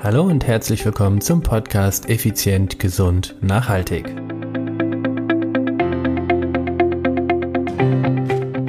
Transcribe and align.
Hallo 0.00 0.22
und 0.22 0.46
herzlich 0.46 0.84
willkommen 0.84 1.20
zum 1.20 1.42
Podcast 1.42 2.08
Effizient, 2.08 2.78
Gesund, 2.78 3.34
Nachhaltig. 3.40 4.06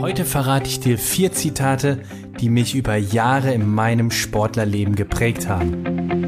Heute 0.02 0.26
verrate 0.26 0.68
ich 0.68 0.80
dir 0.80 0.98
vier 0.98 1.32
Zitate, 1.32 2.00
die 2.40 2.50
mich 2.50 2.74
über 2.74 2.96
Jahre 2.96 3.54
in 3.54 3.72
meinem 3.72 4.10
Sportlerleben 4.10 4.96
geprägt 4.96 5.48
haben. 5.48 6.19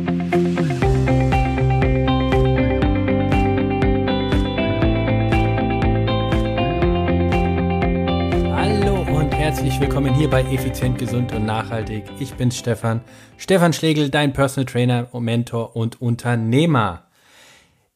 Hier 10.21 10.29
bei 10.29 10.43
Effizient, 10.53 10.99
Gesund 10.99 11.33
und 11.33 11.47
Nachhaltig. 11.47 12.03
Ich 12.19 12.35
bin 12.35 12.51
Stefan, 12.51 13.01
Stefan 13.37 13.73
Schlegel, 13.73 14.11
dein 14.11 14.33
Personal 14.33 14.67
Trainer, 14.67 15.07
Mentor 15.19 15.75
und 15.75 15.99
Unternehmer. 15.99 17.07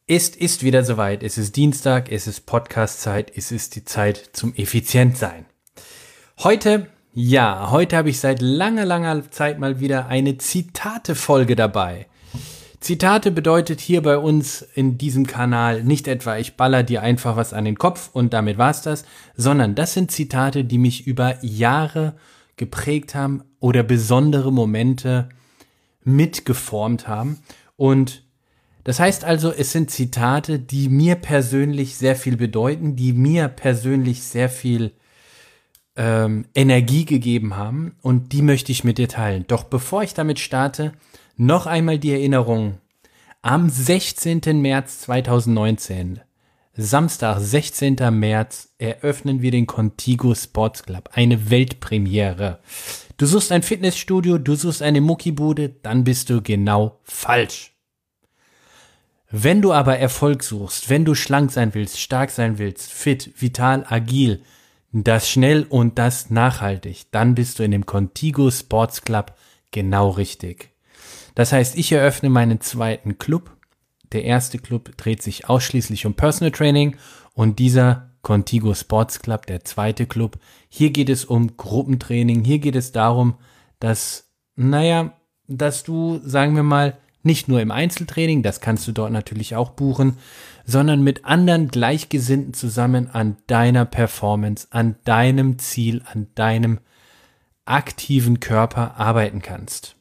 Ist, 0.08 0.34
ist 0.34 0.64
wieder 0.64 0.82
soweit. 0.82 1.22
Es 1.22 1.38
ist 1.38 1.54
Dienstag, 1.54 2.10
es 2.10 2.26
ist 2.26 2.44
Podcast-Zeit, 2.44 3.30
es 3.36 3.52
ist 3.52 3.76
die 3.76 3.84
Zeit 3.84 4.30
zum 4.32 4.52
Effizientsein. 4.56 5.46
Heute, 6.38 6.88
ja, 7.14 7.70
heute 7.70 7.96
habe 7.96 8.10
ich 8.10 8.18
seit 8.18 8.42
langer, 8.42 8.86
langer 8.86 9.30
Zeit 9.30 9.60
mal 9.60 9.78
wieder 9.78 10.08
eine 10.08 10.36
Zitate-Folge 10.36 11.54
dabei. 11.54 12.08
Zitate 12.86 13.32
bedeutet 13.32 13.80
hier 13.80 14.00
bei 14.00 14.16
uns 14.16 14.62
in 14.62 14.96
diesem 14.96 15.26
Kanal 15.26 15.82
nicht 15.82 16.06
etwa, 16.06 16.38
ich 16.38 16.54
baller 16.54 16.84
dir 16.84 17.02
einfach 17.02 17.34
was 17.34 17.52
an 17.52 17.64
den 17.64 17.76
Kopf 17.76 18.10
und 18.12 18.32
damit 18.32 18.58
war's 18.58 18.82
das, 18.82 19.04
sondern 19.34 19.74
das 19.74 19.92
sind 19.92 20.12
Zitate, 20.12 20.62
die 20.62 20.78
mich 20.78 21.04
über 21.04 21.36
Jahre 21.44 22.14
geprägt 22.54 23.16
haben 23.16 23.42
oder 23.58 23.82
besondere 23.82 24.52
Momente 24.52 25.28
mitgeformt 26.04 27.08
haben. 27.08 27.40
Und 27.74 28.22
das 28.84 29.00
heißt 29.00 29.24
also, 29.24 29.50
es 29.50 29.72
sind 29.72 29.90
Zitate, 29.90 30.60
die 30.60 30.88
mir 30.88 31.16
persönlich 31.16 31.96
sehr 31.96 32.14
viel 32.14 32.36
bedeuten, 32.36 32.94
die 32.94 33.12
mir 33.12 33.48
persönlich 33.48 34.22
sehr 34.22 34.48
viel 34.48 34.92
ähm, 35.96 36.44
Energie 36.54 37.04
gegeben 37.04 37.56
haben 37.56 37.96
und 38.00 38.32
die 38.32 38.42
möchte 38.42 38.70
ich 38.70 38.84
mit 38.84 38.98
dir 38.98 39.08
teilen. 39.08 39.44
Doch 39.48 39.64
bevor 39.64 40.04
ich 40.04 40.14
damit 40.14 40.38
starte, 40.38 40.92
noch 41.36 41.66
einmal 41.66 41.98
die 41.98 42.12
Erinnerung. 42.12 42.78
Am 43.42 43.68
16. 43.68 44.40
März 44.60 45.00
2019, 45.00 46.20
Samstag, 46.74 47.38
16. 47.38 47.96
März, 48.10 48.74
eröffnen 48.78 49.40
wir 49.40 49.50
den 49.50 49.66
Contigo 49.66 50.34
Sports 50.34 50.82
Club. 50.82 51.10
Eine 51.12 51.50
Weltpremiere. 51.50 52.58
Du 53.18 53.26
suchst 53.26 53.52
ein 53.52 53.62
Fitnessstudio, 53.62 54.38
du 54.38 54.56
suchst 54.56 54.82
eine 54.82 55.00
Muckibude, 55.00 55.70
dann 55.70 56.04
bist 56.04 56.28
du 56.28 56.42
genau 56.42 57.00
falsch. 57.04 57.72
Wenn 59.30 59.62
du 59.62 59.72
aber 59.72 59.98
Erfolg 59.98 60.42
suchst, 60.42 60.88
wenn 60.90 61.04
du 61.04 61.14
schlank 61.14 61.50
sein 61.50 61.74
willst, 61.74 62.00
stark 62.00 62.30
sein 62.30 62.58
willst, 62.58 62.92
fit, 62.92 63.32
vital, 63.40 63.84
agil, 63.88 64.42
das 64.92 65.28
schnell 65.30 65.64
und 65.68 65.98
das 65.98 66.30
nachhaltig, 66.30 67.10
dann 67.10 67.34
bist 67.34 67.58
du 67.58 67.62
in 67.62 67.70
dem 67.70 67.86
Contigo 67.86 68.50
Sports 68.50 69.02
Club 69.02 69.34
genau 69.70 70.10
richtig. 70.10 70.75
Das 71.36 71.52
heißt, 71.52 71.76
ich 71.76 71.92
eröffne 71.92 72.30
meinen 72.30 72.60
zweiten 72.60 73.18
Club. 73.18 73.54
Der 74.12 74.24
erste 74.24 74.58
Club 74.58 74.96
dreht 74.96 75.22
sich 75.22 75.48
ausschließlich 75.48 76.06
um 76.06 76.14
Personal 76.14 76.50
Training 76.50 76.96
und 77.34 77.58
dieser 77.58 78.10
Contigo 78.22 78.74
Sports 78.74 79.20
Club, 79.20 79.46
der 79.46 79.62
zweite 79.62 80.06
Club, 80.06 80.38
hier 80.68 80.90
geht 80.90 81.10
es 81.10 81.24
um 81.26 81.56
Gruppentraining. 81.58 82.42
Hier 82.42 82.58
geht 82.58 82.74
es 82.74 82.90
darum, 82.90 83.34
dass, 83.78 84.32
naja, 84.56 85.12
dass 85.46 85.84
du, 85.84 86.20
sagen 86.24 86.56
wir 86.56 86.62
mal, 86.62 86.96
nicht 87.22 87.48
nur 87.48 87.60
im 87.60 87.70
Einzeltraining, 87.70 88.42
das 88.42 88.60
kannst 88.60 88.88
du 88.88 88.92
dort 88.92 89.12
natürlich 89.12 89.56
auch 89.56 89.70
buchen, 89.70 90.16
sondern 90.64 91.02
mit 91.02 91.26
anderen 91.26 91.68
Gleichgesinnten 91.68 92.54
zusammen 92.54 93.10
an 93.10 93.36
deiner 93.46 93.84
Performance, 93.84 94.68
an 94.70 94.96
deinem 95.04 95.58
Ziel, 95.58 96.02
an 96.10 96.28
deinem 96.34 96.78
aktiven 97.66 98.40
Körper 98.40 98.96
arbeiten 98.96 99.42
kannst 99.42 99.96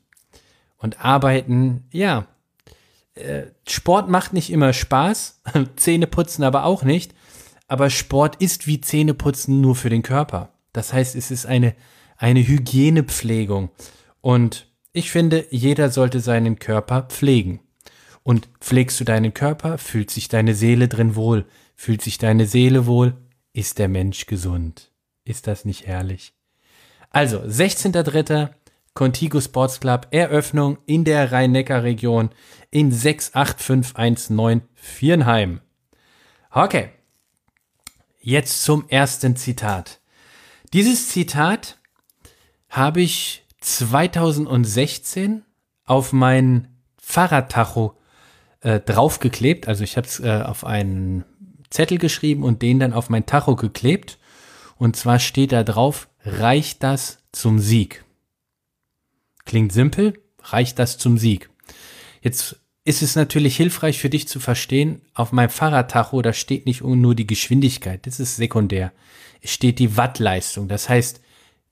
und 0.85 1.03
arbeiten, 1.03 1.83
ja, 1.91 2.27
äh, 3.15 3.47
Sport 3.67 4.07
macht 4.07 4.33
nicht 4.33 4.51
immer 4.51 4.71
Spaß, 4.71 5.41
Zähne 5.77 6.05
putzen 6.05 6.43
aber 6.43 6.63
auch 6.63 6.83
nicht, 6.83 7.15
aber 7.67 7.89
Sport 7.89 8.35
ist 8.35 8.67
wie 8.67 8.81
Zähneputzen 8.81 9.61
nur 9.61 9.75
für 9.75 9.89
den 9.89 10.03
Körper. 10.03 10.53
Das 10.73 10.93
heißt, 10.93 11.15
es 11.15 11.31
ist 11.31 11.47
eine, 11.47 11.73
eine 12.17 12.47
Hygienepflegung. 12.47 13.71
Und 14.21 14.67
ich 14.93 15.09
finde, 15.09 15.47
jeder 15.49 15.89
sollte 15.89 16.19
seinen 16.19 16.59
Körper 16.59 17.01
pflegen. 17.01 17.61
Und 18.21 18.47
pflegst 18.61 18.99
du 18.99 19.05
deinen 19.05 19.33
Körper, 19.33 19.79
fühlt 19.79 20.11
sich 20.11 20.27
deine 20.27 20.53
Seele 20.53 20.87
drin 20.87 21.15
wohl. 21.15 21.45
Fühlt 21.75 22.03
sich 22.03 22.19
deine 22.19 22.45
Seele 22.45 22.85
wohl, 22.85 23.17
ist 23.53 23.79
der 23.79 23.87
Mensch 23.87 24.27
gesund. 24.27 24.91
Ist 25.23 25.47
das 25.47 25.65
nicht 25.65 25.87
herrlich? 25.87 26.33
Also, 27.09 27.39
16.3. 27.39 28.49
Contigo 28.95 29.41
Sports 29.41 29.81
Club 29.81 30.07
Eröffnung 30.11 30.77
in 30.85 31.03
der 31.03 31.33
Rhein-Neckar-Region 31.33 32.29
in 32.71 32.93
68519 32.93 34.61
Viernheim. 34.73 35.59
Okay. 36.49 36.89
Jetzt 38.21 38.63
zum 38.63 38.87
ersten 38.87 39.35
Zitat. 39.35 39.99
Dieses 40.71 41.09
Zitat 41.09 41.77
habe 42.69 43.01
ich 43.01 43.43
2016 43.59 45.43
auf 45.83 46.13
mein 46.13 46.69
Fahrradtacho 46.97 47.97
äh, 48.61 48.79
draufgeklebt. 48.79 49.67
Also 49.67 49.83
ich 49.83 49.97
habe 49.97 50.07
es 50.07 50.21
äh, 50.21 50.41
auf 50.41 50.63
einen 50.63 51.25
Zettel 51.69 51.97
geschrieben 51.97 52.43
und 52.43 52.61
den 52.61 52.79
dann 52.79 52.93
auf 52.93 53.09
mein 53.09 53.25
Tacho 53.25 53.57
geklebt. 53.57 54.19
Und 54.77 54.95
zwar 54.95 55.19
steht 55.19 55.51
da 55.51 55.65
drauf, 55.65 56.07
reicht 56.23 56.81
das 56.81 57.17
zum 57.33 57.59
Sieg. 57.59 58.04
Klingt 59.45 59.71
simpel, 59.71 60.19
reicht 60.41 60.79
das 60.79 60.97
zum 60.97 61.17
Sieg. 61.17 61.49
Jetzt 62.21 62.59
ist 62.83 63.01
es 63.01 63.15
natürlich 63.15 63.57
hilfreich 63.57 63.99
für 63.99 64.09
dich 64.09 64.27
zu 64.27 64.39
verstehen, 64.39 65.01
auf 65.13 65.31
meinem 65.31 65.49
Fahrradtacho, 65.49 66.21
da 66.21 66.33
steht 66.33 66.65
nicht 66.65 66.81
nur 66.83 67.15
die 67.15 67.27
Geschwindigkeit, 67.27 68.05
das 68.05 68.19
ist 68.19 68.35
sekundär. 68.35 68.91
Es 69.41 69.51
steht 69.51 69.79
die 69.79 69.97
Wattleistung, 69.97 70.67
das 70.67 70.89
heißt 70.89 71.21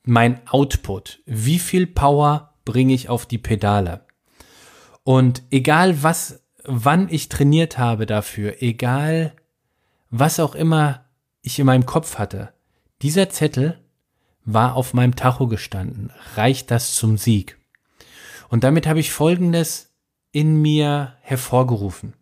mein 0.05 0.45
Output. 0.47 1.21
Wie 1.25 1.59
viel 1.59 1.87
Power 1.87 2.53
bringe 2.65 2.93
ich 2.93 3.09
auf 3.09 3.25
die 3.25 3.37
Pedale? 3.37 4.05
Und 5.03 5.43
egal 5.51 6.01
was, 6.01 6.43
wann 6.63 7.09
ich 7.09 7.29
trainiert 7.29 7.77
habe 7.77 8.05
dafür, 8.05 8.61
egal 8.61 9.33
was 10.09 10.39
auch 10.39 10.55
immer 10.55 11.05
ich 11.41 11.59
in 11.59 11.65
meinem 11.65 11.85
Kopf 11.85 12.17
hatte, 12.17 12.53
dieser 13.01 13.29
Zettel 13.29 13.79
war 14.45 14.75
auf 14.75 14.93
meinem 14.93 15.15
Tacho 15.15 15.47
gestanden. 15.47 16.11
Reicht 16.35 16.71
das 16.71 16.95
zum 16.95 17.17
Sieg? 17.17 17.57
Und 18.53 18.63
damit 18.63 18.85
habe 18.85 18.99
ich 18.99 19.11
Folgendes 19.11 19.95
in 20.31 20.61
mir 20.61 21.15
hervorgerufen. 21.21 22.13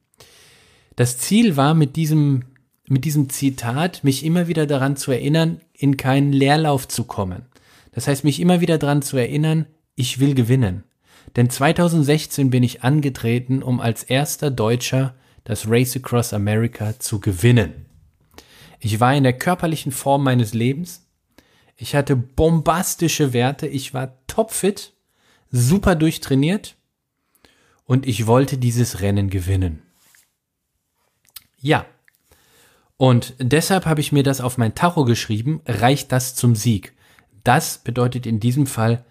Das 0.96 1.18
Ziel 1.18 1.58
war 1.58 1.74
mit 1.74 1.98
diesem, 1.98 2.44
mit 2.88 3.04
diesem 3.04 3.28
Zitat, 3.28 4.06
mich 4.06 4.24
immer 4.24 4.48
wieder 4.48 4.66
daran 4.66 4.96
zu 4.96 5.12
erinnern, 5.12 5.60
in 5.74 5.98
keinen 5.98 6.32
Leerlauf 6.32 6.88
zu 6.88 7.04
kommen. 7.04 7.48
Das 7.92 8.08
heißt, 8.08 8.24
mich 8.24 8.40
immer 8.40 8.62
wieder 8.62 8.78
daran 8.78 9.02
zu 9.02 9.18
erinnern, 9.18 9.66
ich 9.96 10.22
will 10.22 10.34
gewinnen. 10.34 10.86
Denn 11.36 11.50
2016 11.50 12.50
bin 12.50 12.64
ich 12.64 12.82
angetreten, 12.82 13.62
um 13.62 13.82
als 13.82 14.04
erster 14.04 14.52
Deutscher 14.52 15.16
das 15.44 15.68
Race 15.68 15.98
Across 15.98 16.32
America 16.32 16.98
zu 16.98 17.20
gewinnen. 17.20 17.88
Ich 18.80 19.02
war 19.02 19.14
in 19.14 19.24
der 19.24 19.38
körperlichen 19.38 19.92
Form 19.92 20.24
meines 20.24 20.54
Lebens. 20.54 21.06
Ich 21.76 21.94
hatte 21.94 22.16
bombastische 22.16 23.34
Werte. 23.34 23.68
Ich 23.68 23.94
war 23.94 24.26
topfit 24.28 24.94
super 25.52 25.96
durchtrainiert 25.96 26.76
und 27.86 28.08
ich 28.08 28.26
wollte 28.26 28.58
dieses 28.58 29.02
Rennen 29.02 29.30
gewinnen. 29.30 29.82
Ja. 31.60 31.86
Und 32.98 33.36
deshalb 33.40 33.86
habe 33.86 34.02
ich 34.02 34.12
mir 34.12 34.24
das 34.24 34.42
auf 34.42 34.58
mein 34.58 34.76
Tacho 34.76 35.06
geschrieben, 35.06 35.62
reicht 35.66 36.12
das 36.12 36.36
zum 36.36 36.56
Sieg? 36.56 36.94
Das 37.44 37.80
bedeutet 37.80 38.26
in 38.26 38.40
diesem 38.40 38.68
Fall, 38.68 39.04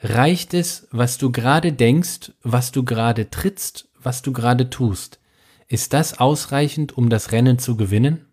reicht 0.00 0.54
es, 0.54 0.88
was 0.90 1.18
du 1.18 1.30
gerade 1.30 1.72
denkst, 1.72 2.32
was 2.42 2.72
du 2.72 2.84
gerade 2.84 3.30
trittst, 3.30 3.88
was 4.00 4.22
du 4.22 4.32
gerade 4.32 4.70
tust? 4.70 5.20
Ist 5.68 5.92
das 5.92 6.18
ausreichend, 6.18 6.96
um 6.96 7.10
das 7.10 7.32
Rennen 7.32 7.58
zu 7.58 7.76
gewinnen? 7.76 8.26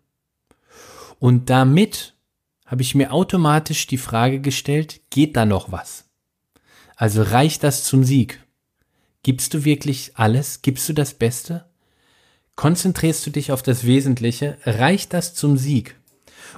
Und 1.18 1.50
damit 1.50 2.14
habe 2.64 2.82
ich 2.82 2.94
mir 2.94 3.12
automatisch 3.12 3.86
die 3.86 3.98
Frage 3.98 4.40
gestellt, 4.40 5.00
geht 5.10 5.36
da 5.36 5.44
noch 5.44 5.70
was? 5.70 6.05
Also 6.96 7.22
reicht 7.22 7.62
das 7.62 7.84
zum 7.84 8.04
Sieg? 8.04 8.42
Gibst 9.22 9.52
du 9.52 9.64
wirklich 9.64 10.12
alles? 10.14 10.62
Gibst 10.62 10.88
du 10.88 10.94
das 10.94 11.12
Beste? 11.14 11.66
Konzentrierst 12.54 13.26
du 13.26 13.30
dich 13.30 13.52
auf 13.52 13.62
das 13.62 13.84
Wesentliche? 13.84 14.56
Reicht 14.64 15.12
das 15.12 15.34
zum 15.34 15.58
Sieg? 15.58 15.96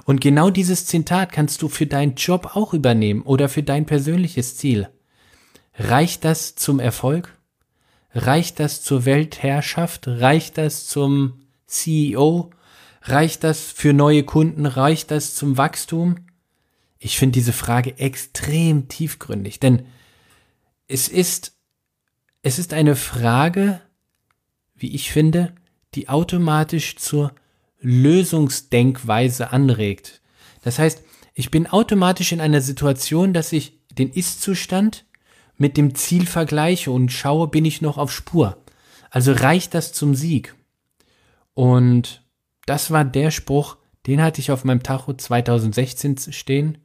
Und 0.05 0.21
genau 0.21 0.49
dieses 0.49 0.85
Zitat 0.85 1.33
kannst 1.33 1.61
du 1.61 1.67
für 1.67 1.87
deinen 1.87 2.15
Job 2.15 2.55
auch 2.55 2.73
übernehmen 2.73 3.21
oder 3.21 3.49
für 3.49 3.63
dein 3.63 3.85
persönliches 3.85 4.55
Ziel. 4.55 4.87
Reicht 5.75 6.23
das 6.23 6.55
zum 6.55 6.79
Erfolg? 6.79 7.37
Reicht 8.13 8.59
das 8.61 8.81
zur 8.81 9.05
Weltherrschaft? 9.05 10.07
Reicht 10.07 10.57
das 10.57 10.87
zum 10.87 11.41
CEO? 11.67 12.51
Reicht 13.01 13.43
das 13.43 13.71
für 13.71 13.93
neue 13.93 14.23
Kunden? 14.23 14.65
Reicht 14.65 15.11
das 15.11 15.35
zum 15.35 15.57
Wachstum? 15.57 16.15
Ich 16.97 17.17
finde 17.17 17.33
diese 17.33 17.53
Frage 17.53 17.97
extrem 17.97 18.87
tiefgründig, 18.87 19.59
denn 19.59 19.85
es 20.89 21.07
ist, 21.07 21.53
es 22.41 22.59
ist 22.59 22.73
eine 22.73 22.97
Frage, 22.97 23.79
wie 24.75 24.93
ich 24.93 25.11
finde, 25.11 25.53
die 25.93 26.09
automatisch 26.09 26.97
zur 26.97 27.33
Lösungsdenkweise 27.79 29.51
anregt. 29.51 30.21
Das 30.63 30.79
heißt, 30.79 31.03
ich 31.33 31.51
bin 31.51 31.67
automatisch 31.67 32.31
in 32.31 32.41
einer 32.41 32.59
Situation, 32.59 33.33
dass 33.33 33.53
ich 33.53 33.79
den 33.91 34.11
Ist-Zustand 34.11 35.05
mit 35.57 35.77
dem 35.77 35.93
Ziel 35.95 36.25
vergleiche 36.25 36.91
und 36.91 37.11
schaue, 37.11 37.47
bin 37.47 37.65
ich 37.65 37.81
noch 37.81 37.97
auf 37.97 38.11
Spur. 38.11 38.57
Also 39.11 39.31
reicht 39.31 39.73
das 39.73 39.93
zum 39.93 40.15
Sieg? 40.15 40.55
Und 41.53 42.23
das 42.65 42.91
war 42.91 43.05
der 43.05 43.31
Spruch, 43.31 43.77
den 44.07 44.21
hatte 44.21 44.41
ich 44.41 44.51
auf 44.51 44.63
meinem 44.63 44.81
Tacho 44.81 45.13
2016 45.13 46.17
stehen 46.31 46.79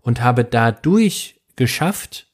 und 0.00 0.20
habe 0.20 0.44
dadurch 0.44 1.40
geschafft, 1.54 2.26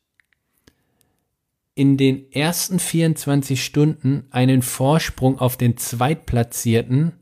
in 1.75 1.97
den 1.97 2.31
ersten 2.33 2.79
24 2.79 3.65
Stunden 3.65 4.27
einen 4.31 4.63
Vorsprung 4.63 5.39
auf 5.39 5.57
den 5.57 5.77
Zweitplatzierten 5.77 7.13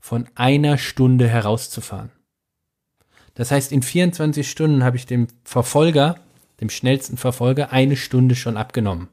von 0.00 0.28
einer 0.34 0.78
Stunde 0.78 1.28
herauszufahren. 1.28 2.10
Das 3.34 3.52
heißt, 3.52 3.70
in 3.70 3.82
24 3.82 4.50
Stunden 4.50 4.82
habe 4.82 4.96
ich 4.96 5.06
dem 5.06 5.28
Verfolger, 5.44 6.16
dem 6.60 6.70
schnellsten 6.70 7.16
Verfolger, 7.16 7.70
eine 7.72 7.94
Stunde 7.94 8.34
schon 8.34 8.56
abgenommen. 8.56 9.08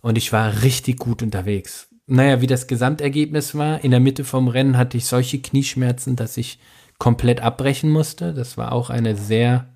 Und 0.00 0.16
ich 0.16 0.32
war 0.32 0.62
richtig 0.62 0.98
gut 0.98 1.22
unterwegs. 1.22 1.88
Naja, 2.06 2.40
wie 2.40 2.46
das 2.46 2.66
Gesamtergebnis 2.66 3.54
war, 3.54 3.82
in 3.82 3.90
der 3.90 4.00
Mitte 4.00 4.24
vom 4.24 4.48
Rennen 4.48 4.76
hatte 4.76 4.96
ich 4.96 5.06
solche 5.06 5.40
Knieschmerzen, 5.40 6.16
dass 6.16 6.36
ich 6.36 6.58
komplett 6.98 7.40
abbrechen 7.40 7.90
musste. 7.90 8.32
Das 8.32 8.56
war 8.56 8.72
auch 8.72 8.90
eine 8.90 9.16
sehr, 9.16 9.68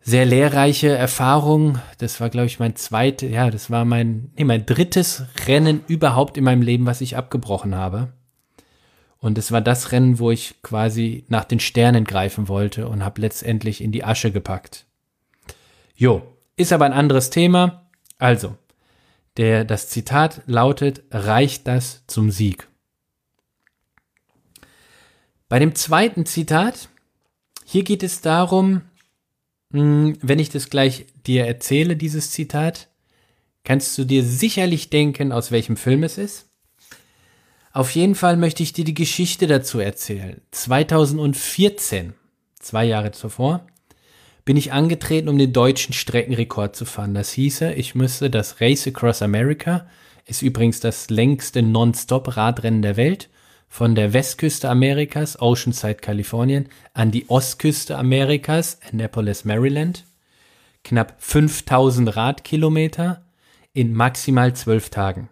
sehr 0.00 0.24
lehrreiche 0.24 0.88
Erfahrung. 0.88 1.78
Das 1.98 2.20
war, 2.20 2.30
glaube 2.30 2.46
ich, 2.46 2.58
mein 2.58 2.76
zweites, 2.76 3.30
ja, 3.30 3.50
das 3.50 3.70
war 3.70 3.84
mein, 3.84 4.30
nee, 4.36 4.44
mein 4.44 4.66
drittes 4.66 5.24
Rennen 5.46 5.84
überhaupt 5.86 6.36
in 6.36 6.44
meinem 6.44 6.62
Leben, 6.62 6.86
was 6.86 7.00
ich 7.00 7.16
abgebrochen 7.16 7.74
habe. 7.74 8.12
Und 9.18 9.36
es 9.36 9.52
war 9.52 9.60
das 9.60 9.92
Rennen, 9.92 10.18
wo 10.18 10.30
ich 10.30 10.62
quasi 10.62 11.24
nach 11.28 11.44
den 11.44 11.60
Sternen 11.60 12.04
greifen 12.04 12.48
wollte 12.48 12.88
und 12.88 13.04
habe 13.04 13.20
letztendlich 13.20 13.82
in 13.82 13.92
die 13.92 14.02
Asche 14.02 14.32
gepackt. 14.32 14.86
Jo, 15.94 16.22
ist 16.56 16.72
aber 16.72 16.86
ein 16.86 16.94
anderes 16.94 17.28
Thema. 17.28 17.90
Also, 18.18 18.56
der, 19.36 19.64
das 19.64 19.88
Zitat 19.88 20.40
lautet, 20.46 21.02
reicht 21.10 21.66
das 21.66 22.04
zum 22.06 22.30
Sieg? 22.30 22.66
Bei 25.50 25.58
dem 25.58 25.74
zweiten 25.74 26.24
Zitat, 26.24 26.88
hier 27.64 27.84
geht 27.84 28.02
es 28.02 28.22
darum, 28.22 28.82
wenn 29.70 30.38
ich 30.38 30.50
das 30.50 30.68
gleich 30.68 31.06
dir 31.26 31.46
erzähle, 31.46 31.96
dieses 31.96 32.30
Zitat, 32.30 32.88
kannst 33.64 33.96
du 33.98 34.04
dir 34.04 34.24
sicherlich 34.24 34.90
denken, 34.90 35.32
aus 35.32 35.50
welchem 35.52 35.76
Film 35.76 36.02
es 36.02 36.18
ist. 36.18 36.48
Auf 37.72 37.92
jeden 37.94 38.16
Fall 38.16 38.36
möchte 38.36 38.64
ich 38.64 38.72
dir 38.72 38.84
die 38.84 38.94
Geschichte 38.94 39.46
dazu 39.46 39.78
erzählen. 39.78 40.40
2014, 40.50 42.14
zwei 42.58 42.84
Jahre 42.84 43.12
zuvor, 43.12 43.64
bin 44.44 44.56
ich 44.56 44.72
angetreten, 44.72 45.28
um 45.28 45.38
den 45.38 45.52
deutschen 45.52 45.92
Streckenrekord 45.92 46.74
zu 46.74 46.84
fahren. 46.84 47.14
Das 47.14 47.30
hieße, 47.32 47.72
ich 47.74 47.94
müsste 47.94 48.28
das 48.28 48.60
Race 48.60 48.88
Across 48.88 49.22
America, 49.22 49.86
ist 50.26 50.42
übrigens 50.42 50.80
das 50.80 51.10
längste 51.10 51.62
Non-Stop-Radrennen 51.62 52.82
der 52.82 52.96
Welt, 52.96 53.28
von 53.70 53.94
der 53.94 54.12
Westküste 54.12 54.68
Amerikas, 54.68 55.40
Oceanside, 55.40 55.94
Kalifornien, 55.94 56.68
an 56.92 57.12
die 57.12 57.30
Ostküste 57.30 57.96
Amerikas, 57.96 58.78
Annapolis, 58.90 59.44
Maryland, 59.44 60.04
knapp 60.82 61.14
5000 61.18 62.14
Radkilometer 62.14 63.24
in 63.72 63.94
maximal 63.94 64.52
12 64.54 64.90
Tagen. 64.90 65.28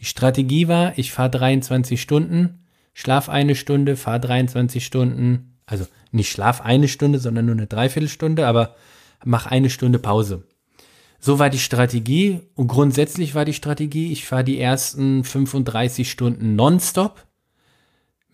Die 0.00 0.06
Strategie 0.06 0.68
war, 0.68 0.96
ich 0.96 1.12
fahre 1.12 1.30
23 1.30 2.00
Stunden, 2.00 2.64
schlaf 2.94 3.28
eine 3.28 3.54
Stunde, 3.54 3.96
fahre 3.96 4.20
23 4.20 4.84
Stunden, 4.84 5.58
also 5.66 5.86
nicht 6.10 6.32
schlaf 6.32 6.62
eine 6.62 6.88
Stunde, 6.88 7.18
sondern 7.18 7.44
nur 7.44 7.56
eine 7.56 7.66
Dreiviertelstunde, 7.66 8.46
aber 8.46 8.74
mach 9.22 9.46
eine 9.46 9.68
Stunde 9.68 9.98
Pause. 9.98 10.44
So 11.18 11.38
war 11.38 11.50
die 11.50 11.58
Strategie 11.58 12.40
und 12.54 12.68
grundsätzlich 12.68 13.34
war 13.34 13.44
die 13.44 13.52
Strategie, 13.52 14.12
ich 14.12 14.24
fahre 14.24 14.44
die 14.44 14.58
ersten 14.58 15.24
35 15.24 16.10
Stunden 16.10 16.56
nonstop, 16.56 17.25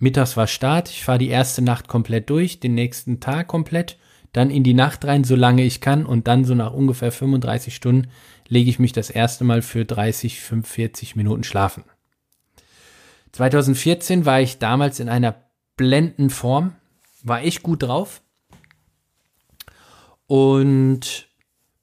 Mittags 0.02 0.36
war 0.36 0.48
Start, 0.48 0.88
ich 0.90 1.04
fahre 1.04 1.18
die 1.18 1.28
erste 1.28 1.62
Nacht 1.62 1.86
komplett 1.86 2.28
durch, 2.28 2.58
den 2.58 2.74
nächsten 2.74 3.20
Tag 3.20 3.46
komplett, 3.46 3.98
dann 4.32 4.50
in 4.50 4.64
die 4.64 4.74
Nacht 4.74 5.04
rein, 5.04 5.22
solange 5.22 5.62
ich 5.62 5.80
kann 5.80 6.04
und 6.04 6.26
dann 6.26 6.44
so 6.44 6.56
nach 6.56 6.72
ungefähr 6.72 7.12
35 7.12 7.72
Stunden 7.72 8.08
lege 8.48 8.68
ich 8.68 8.80
mich 8.80 8.92
das 8.92 9.10
erste 9.10 9.44
Mal 9.44 9.62
für 9.62 9.84
30, 9.84 10.40
45 10.40 11.14
Minuten 11.14 11.44
schlafen. 11.44 11.84
2014 13.30 14.26
war 14.26 14.40
ich 14.40 14.58
damals 14.58 14.98
in 14.98 15.08
einer 15.08 15.36
blenden 15.76 16.30
Form, 16.30 16.74
war 17.22 17.42
echt 17.42 17.62
gut 17.62 17.84
drauf 17.84 18.22
und 20.26 21.28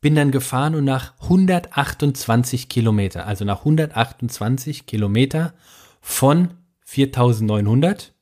bin 0.02 0.16
dann 0.16 0.32
gefahren 0.32 0.76
und 0.76 0.84
nach 0.84 1.14
128 1.22 2.68
Kilometer, 2.68 3.26
also 3.26 3.46
nach 3.46 3.60
128 3.60 4.86
Kilometer 4.86 5.54
von 6.02 6.59
4900 6.90 8.14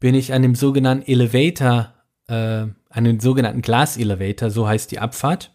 bin 0.00 0.16
ich 0.16 0.32
an 0.32 0.42
dem 0.42 0.56
sogenannten 0.56 1.08
Elevator, 1.08 1.94
äh, 2.26 2.66
an 2.90 3.04
dem 3.04 3.20
sogenannten 3.20 3.62
Glas-Elevator, 3.62 4.50
so 4.50 4.66
heißt 4.66 4.90
die 4.90 4.98
Abfahrt. 4.98 5.52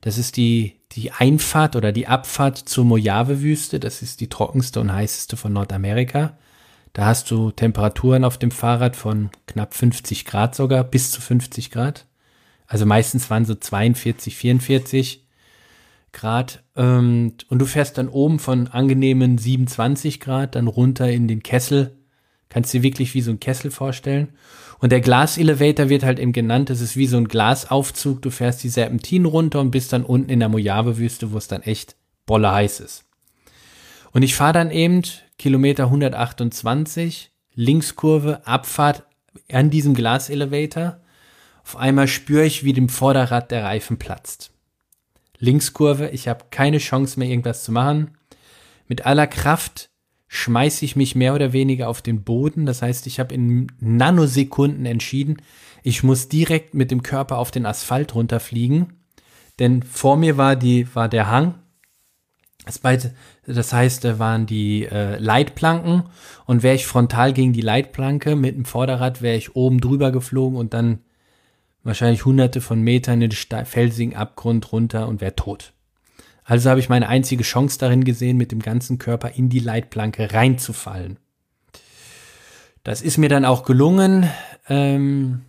Das 0.00 0.16
ist 0.16 0.36
die, 0.36 0.76
die 0.92 1.10
Einfahrt 1.10 1.74
oder 1.74 1.90
die 1.90 2.06
Abfahrt 2.06 2.56
zur 2.56 2.84
Mojave-Wüste. 2.84 3.80
Das 3.80 4.00
ist 4.00 4.20
die 4.20 4.28
trockenste 4.28 4.80
und 4.80 4.92
heißeste 4.92 5.36
von 5.36 5.52
Nordamerika. 5.52 6.38
Da 6.92 7.06
hast 7.06 7.28
du 7.32 7.50
Temperaturen 7.50 8.24
auf 8.24 8.38
dem 8.38 8.52
Fahrrad 8.52 8.94
von 8.94 9.30
knapp 9.48 9.74
50 9.74 10.26
Grad 10.26 10.54
sogar, 10.54 10.84
bis 10.84 11.10
zu 11.10 11.20
50 11.20 11.72
Grad. 11.72 12.06
Also 12.68 12.86
meistens 12.86 13.28
waren 13.28 13.44
so 13.44 13.56
42, 13.56 14.36
44. 14.36 15.26
Grad. 16.12 16.62
Ähm, 16.76 17.34
und 17.48 17.58
du 17.58 17.66
fährst 17.66 17.98
dann 17.98 18.08
oben 18.08 18.38
von 18.38 18.68
angenehmen 18.68 19.38
27 19.38 20.20
Grad 20.20 20.54
dann 20.54 20.66
runter 20.66 21.10
in 21.10 21.28
den 21.28 21.42
Kessel. 21.42 21.96
Kannst 22.48 22.74
dir 22.74 22.82
wirklich 22.82 23.14
wie 23.14 23.20
so 23.20 23.30
ein 23.30 23.40
Kessel 23.40 23.70
vorstellen. 23.70 24.28
Und 24.80 24.92
der 24.92 25.00
Glas-Elevator 25.00 25.88
wird 25.88 26.02
halt 26.02 26.18
eben 26.18 26.32
genannt. 26.32 26.70
Das 26.70 26.80
ist 26.80 26.96
wie 26.96 27.06
so 27.06 27.16
ein 27.16 27.28
Glasaufzug. 27.28 28.22
Du 28.22 28.30
fährst 28.30 28.64
die 28.64 28.70
Serpentinen 28.70 29.26
runter 29.26 29.60
und 29.60 29.70
bist 29.70 29.92
dann 29.92 30.04
unten 30.04 30.30
in 30.30 30.40
der 30.40 30.48
Mojave-Wüste, 30.48 31.32
wo 31.32 31.38
es 31.38 31.48
dann 31.48 31.62
echt 31.62 31.96
bolle 32.26 32.50
heiß 32.50 32.80
ist. 32.80 33.04
Und 34.12 34.22
ich 34.22 34.34
fahre 34.34 34.54
dann 34.54 34.70
eben 34.70 35.02
Kilometer 35.38 35.84
128, 35.84 37.30
Linkskurve, 37.54 38.46
Abfahrt 38.46 39.04
an 39.52 39.70
diesem 39.70 39.94
Glas-Elevator. 39.94 41.00
Auf 41.62 41.76
einmal 41.76 42.08
spüre 42.08 42.44
ich, 42.44 42.64
wie 42.64 42.72
dem 42.72 42.88
Vorderrad 42.88 43.50
der 43.50 43.64
Reifen 43.64 43.98
platzt. 43.98 44.50
Linkskurve, 45.40 46.10
ich 46.10 46.28
habe 46.28 46.44
keine 46.50 46.78
Chance 46.78 47.18
mehr, 47.18 47.28
irgendwas 47.28 47.64
zu 47.64 47.72
machen. 47.72 48.12
Mit 48.86 49.06
aller 49.06 49.26
Kraft 49.26 49.90
schmeiße 50.28 50.84
ich 50.84 50.94
mich 50.94 51.16
mehr 51.16 51.34
oder 51.34 51.52
weniger 51.52 51.88
auf 51.88 52.02
den 52.02 52.22
Boden. 52.22 52.64
Das 52.64 52.82
heißt, 52.82 53.08
ich 53.08 53.18
habe 53.18 53.34
in 53.34 53.66
Nanosekunden 53.80 54.86
entschieden, 54.86 55.38
ich 55.82 56.04
muss 56.04 56.28
direkt 56.28 56.74
mit 56.74 56.90
dem 56.90 57.02
Körper 57.02 57.38
auf 57.38 57.50
den 57.50 57.66
Asphalt 57.66 58.14
runterfliegen. 58.14 58.92
Denn 59.58 59.82
vor 59.82 60.16
mir 60.16 60.36
war, 60.36 60.56
die, 60.56 60.94
war 60.94 61.08
der 61.08 61.28
Hang. 61.28 61.54
Das 63.46 63.72
heißt, 63.72 64.04
da 64.04 64.18
waren 64.18 64.46
die 64.46 64.84
äh, 64.84 65.16
Leitplanken 65.18 66.04
und 66.46 66.62
wäre 66.62 66.76
ich 66.76 66.86
frontal 66.86 67.32
gegen 67.32 67.52
die 67.52 67.62
Leitplanke 67.62 68.36
mit 68.36 68.54
dem 68.54 68.66
Vorderrad, 68.66 69.22
wäre 69.22 69.36
ich 69.36 69.56
oben 69.56 69.80
drüber 69.80 70.12
geflogen 70.12 70.58
und 70.58 70.74
dann 70.74 71.00
wahrscheinlich 71.82 72.24
hunderte 72.24 72.60
von 72.60 72.80
Metern 72.80 73.22
in 73.22 73.30
den 73.30 73.66
felsigen 73.66 74.16
Abgrund 74.16 74.72
runter 74.72 75.08
und 75.08 75.20
wäre 75.20 75.36
tot. 75.36 75.72
Also 76.44 76.68
habe 76.68 76.80
ich 76.80 76.88
meine 76.88 77.08
einzige 77.08 77.44
Chance 77.44 77.78
darin 77.78 78.04
gesehen, 78.04 78.36
mit 78.36 78.50
dem 78.52 78.60
ganzen 78.60 78.98
Körper 78.98 79.30
in 79.36 79.48
die 79.48 79.60
Leitplanke 79.60 80.32
reinzufallen. 80.32 81.18
Das 82.82 83.02
ist 83.02 83.18
mir 83.18 83.28
dann 83.28 83.44
auch 83.44 83.64
gelungen. 83.64 84.28
Ähm, 84.68 85.42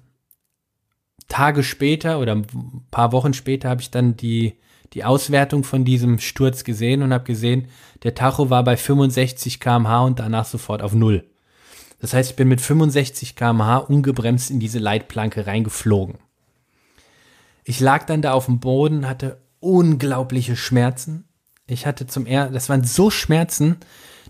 Tage 1.27 1.63
später 1.63 2.19
oder 2.19 2.35
ein 2.35 2.45
paar 2.91 3.13
Wochen 3.13 3.33
später 3.33 3.69
habe 3.69 3.81
ich 3.81 3.89
dann 3.89 4.17
die, 4.17 4.59
die 4.93 5.03
Auswertung 5.05 5.63
von 5.63 5.85
diesem 5.85 6.19
Sturz 6.19 6.63
gesehen 6.63 7.01
und 7.01 7.13
habe 7.13 7.23
gesehen, 7.23 7.69
der 8.03 8.15
Tacho 8.15 8.49
war 8.49 8.63
bei 8.63 8.75
65 8.75 9.59
km/h 9.59 10.03
und 10.03 10.19
danach 10.19 10.45
sofort 10.45 10.81
auf 10.81 10.93
Null. 10.93 11.30
Das 12.01 12.13
heißt, 12.13 12.31
ich 12.31 12.35
bin 12.35 12.47
mit 12.47 12.61
65 12.61 13.35
km/h 13.35 13.77
ungebremst 13.77 14.49
in 14.49 14.59
diese 14.59 14.79
Leitplanke 14.79 15.45
reingeflogen. 15.45 16.17
Ich 17.63 17.79
lag 17.79 18.05
dann 18.05 18.23
da 18.23 18.33
auf 18.33 18.47
dem 18.47 18.59
Boden, 18.59 19.07
hatte 19.07 19.39
unglaubliche 19.59 20.55
Schmerzen. 20.55 21.25
Ich 21.67 21.85
hatte 21.85 22.07
zum 22.07 22.25
ersten, 22.25 22.53
das 22.53 22.69
waren 22.69 22.83
so 22.83 23.11
Schmerzen, 23.11 23.77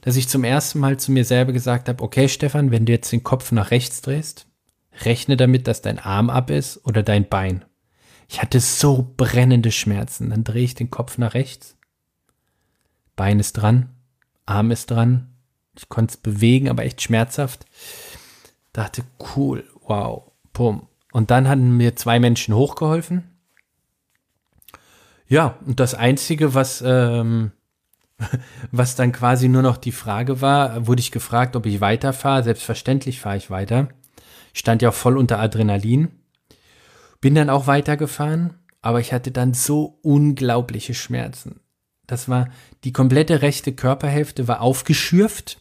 dass 0.01 0.17
ich 0.17 0.27
zum 0.27 0.43
ersten 0.43 0.79
Mal 0.79 0.97
zu 0.97 1.11
mir 1.13 1.23
selber 1.23 1.53
gesagt 1.53 1.87
habe, 1.87 2.03
okay, 2.03 2.27
Stefan, 2.27 2.71
wenn 2.71 2.85
du 2.85 2.91
jetzt 2.91 3.11
den 3.11 3.23
Kopf 3.23 3.51
nach 3.53 3.71
rechts 3.71 4.01
drehst, 4.01 4.47
rechne 5.05 5.37
damit, 5.37 5.67
dass 5.67 5.81
dein 5.81 5.97
Arm 5.97 6.29
ab 6.29 6.49
ist 6.49 6.85
oder 6.85 7.03
dein 7.03 7.29
Bein. 7.29 7.63
Ich 8.27 8.41
hatte 8.41 8.59
so 8.59 9.13
brennende 9.15 9.71
Schmerzen. 9.71 10.29
Dann 10.29 10.43
drehe 10.43 10.63
ich 10.63 10.75
den 10.75 10.89
Kopf 10.89 11.17
nach 11.17 11.33
rechts. 11.33 11.77
Bein 13.15 13.39
ist 13.39 13.53
dran, 13.53 13.89
Arm 14.45 14.71
ist 14.71 14.89
dran. 14.91 15.30
Ich 15.77 15.89
konnte 15.89 16.11
es 16.11 16.17
bewegen, 16.17 16.69
aber 16.69 16.83
echt 16.83 17.01
schmerzhaft. 17.01 17.65
Dachte, 18.73 19.03
cool, 19.35 19.63
wow, 19.85 20.31
pum. 20.53 20.87
Und 21.11 21.31
dann 21.31 21.47
hatten 21.47 21.77
mir 21.77 21.95
zwei 21.95 22.19
Menschen 22.19 22.55
hochgeholfen. 22.55 23.23
Ja, 25.27 25.57
und 25.65 25.79
das 25.79 25.93
Einzige, 25.93 26.53
was, 26.53 26.83
ähm, 26.85 27.51
was 28.71 28.95
dann 28.95 29.11
quasi 29.11 29.47
nur 29.47 29.61
noch 29.61 29.77
die 29.77 29.91
Frage 29.91 30.41
war, 30.41 30.87
wurde 30.87 30.99
ich 30.99 31.11
gefragt, 31.11 31.55
ob 31.55 31.65
ich 31.65 31.81
weiterfahre. 31.81 32.43
Selbstverständlich 32.43 33.19
fahre 33.19 33.37
ich 33.37 33.49
weiter. 33.49 33.89
Ich 34.53 34.59
stand 34.59 34.81
ja 34.81 34.91
voll 34.91 35.17
unter 35.17 35.39
Adrenalin. 35.39 36.09
Bin 37.21 37.35
dann 37.35 37.49
auch 37.49 37.67
weitergefahren, 37.67 38.55
aber 38.81 38.99
ich 38.99 39.13
hatte 39.13 39.31
dann 39.31 39.53
so 39.53 39.99
unglaubliche 40.01 40.93
Schmerzen. 40.93 41.61
Das 42.07 42.27
war, 42.27 42.49
die 42.83 42.91
komplette 42.91 43.41
rechte 43.41 43.73
Körperhälfte 43.73 44.47
war 44.47 44.59
aufgeschürft. 44.59 45.60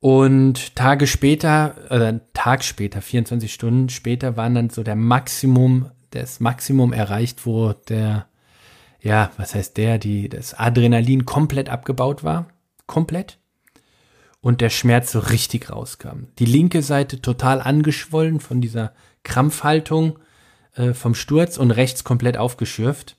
Und 0.00 0.76
Tage 0.76 1.06
später, 1.06 1.74
oder 1.90 2.20
Tag 2.32 2.62
später, 2.62 3.02
24 3.02 3.52
Stunden 3.52 3.88
später, 3.88 4.36
waren 4.36 4.54
dann 4.54 4.70
so 4.70 4.82
der 4.82 4.94
Maximum, 4.94 5.90
das 6.10 6.38
Maximum 6.40 6.92
erreicht, 6.92 7.46
wo 7.46 7.72
der, 7.72 8.26
ja, 9.00 9.32
was 9.36 9.54
heißt 9.54 9.76
der, 9.76 9.98
die, 9.98 10.28
das 10.28 10.54
Adrenalin 10.54 11.24
komplett 11.24 11.68
abgebaut 11.68 12.22
war. 12.22 12.46
Komplett. 12.86 13.38
Und 14.40 14.60
der 14.60 14.70
Schmerz 14.70 15.10
so 15.10 15.18
richtig 15.18 15.68
rauskam. 15.70 16.28
Die 16.38 16.44
linke 16.44 16.82
Seite 16.82 17.20
total 17.20 17.60
angeschwollen 17.60 18.38
von 18.38 18.60
dieser 18.60 18.92
Krampfhaltung 19.24 20.20
äh, 20.76 20.94
vom 20.94 21.16
Sturz 21.16 21.58
und 21.58 21.72
rechts 21.72 22.04
komplett 22.04 22.38
aufgeschürft. 22.38 23.16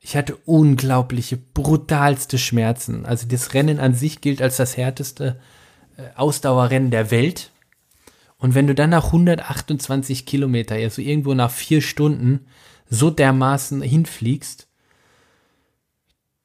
Ich 0.00 0.16
hatte 0.16 0.34
unglaubliche, 0.46 1.36
brutalste 1.36 2.38
Schmerzen. 2.38 3.04
Also 3.04 3.28
das 3.28 3.52
Rennen 3.52 3.78
an 3.78 3.92
sich 3.92 4.22
gilt 4.22 4.40
als 4.40 4.56
das 4.56 4.78
härteste 4.78 5.38
Ausdauerrennen 6.16 6.90
der 6.90 7.10
Welt. 7.10 7.50
Und 8.38 8.54
wenn 8.54 8.66
du 8.66 8.74
dann 8.74 8.90
nach 8.90 9.06
128 9.06 10.24
Kilometer, 10.26 10.74
also 10.76 11.02
irgendwo 11.02 11.34
nach 11.34 11.50
vier 11.50 11.82
Stunden, 11.82 12.46
so 12.88 13.10
dermaßen 13.10 13.82
hinfliegst, 13.82 14.66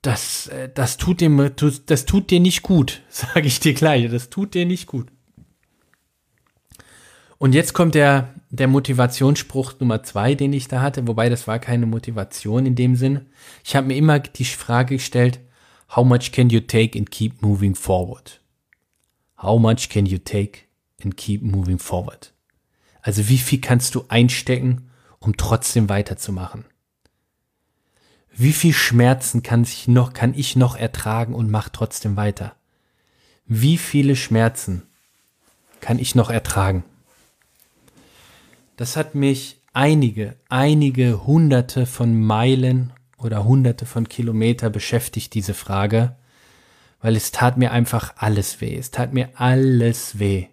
das, 0.02 0.48
äh, 0.48 0.70
das 0.74 0.98
tut 0.98 1.22
dem, 1.22 1.52
das 1.86 2.06
tut 2.06 2.30
dir 2.32 2.40
nicht 2.40 2.62
gut, 2.62 3.02
sage 3.10 3.48
ich 3.48 3.60
dir 3.60 3.74
gleich. 3.74 4.10
Das 4.10 4.30
tut 4.30 4.54
dir 4.54 4.66
nicht 4.66 4.88
gut. 4.88 5.08
Und 7.38 7.54
jetzt 7.54 7.74
kommt 7.74 7.96
der, 7.96 8.34
der 8.50 8.68
Motivationsspruch 8.68 9.74
Nummer 9.80 10.04
zwei, 10.04 10.36
den 10.36 10.54
ich 10.54 10.68
da 10.68 10.82
hatte, 10.82 11.06
wobei 11.08 11.30
das 11.30 11.48
war 11.48 11.60
keine 11.60 11.86
Motivation 11.86 12.66
in 12.66 12.76
dem 12.76 12.96
Sinn. 12.96 13.26
Ich 13.64 13.76
habe 13.76 13.88
mir 13.88 13.98
immer 13.98 14.20
die 14.20 14.46
Frage 14.46 14.96
gestellt, 14.96 15.40
how 15.96 16.06
much 16.06 16.32
can 16.32 16.50
you 16.50 16.62
take 16.62 16.98
and 16.98 17.12
keep 17.12 17.42
moving 17.42 17.76
forward? 17.76 18.40
How 19.42 19.60
much 19.60 19.90
can 19.90 20.06
you 20.06 20.18
take 20.18 20.64
and 21.04 21.16
keep 21.16 21.42
moving 21.42 21.80
forward? 21.80 22.34
Also 23.02 23.28
wie 23.28 23.38
viel 23.38 23.62
kannst 23.62 23.96
du 23.96 24.06
einstecken, 24.08 24.90
um 25.20 25.38
trotzdem 25.38 25.90
weiterzumachen? 25.90 26.66
Wie 28.32 28.54
viel 28.54 28.74
Schmerzen 28.74 29.44
kann 29.44 29.64
ich 29.64 29.88
noch, 29.88 30.14
kann 30.14 30.34
ich 30.34 30.56
noch 30.56 30.76
ertragen 30.76 31.34
und 31.34 31.50
mach 31.50 31.70
trotzdem 31.70 32.18
weiter? 32.18 32.56
Wie 33.46 33.78
viele 33.78 34.16
Schmerzen 34.16 34.84
kann 35.80 36.00
ich 36.00 36.16
noch 36.16 36.30
ertragen? 36.30 36.84
Das 38.76 38.98
hat 38.98 39.16
mich 39.16 39.62
einige, 39.72 40.36
einige 40.50 41.26
hunderte 41.26 41.86
von 41.86 42.20
Meilen 42.20 42.92
oder 43.18 43.46
hunderte 43.46 43.86
von 43.86 44.10
Kilometer 44.10 44.70
beschäftigt, 44.70 45.34
diese 45.34 45.54
Frage, 45.54 46.16
weil 47.02 47.16
es 47.16 47.32
tat 47.32 47.58
mir 47.58 47.72
einfach 47.72 48.14
alles 48.18 48.62
weh. 48.62 48.76
Es 48.76 48.92
tat 48.92 49.14
mir 49.14 49.30
alles 49.36 50.20
weh. 50.20 50.48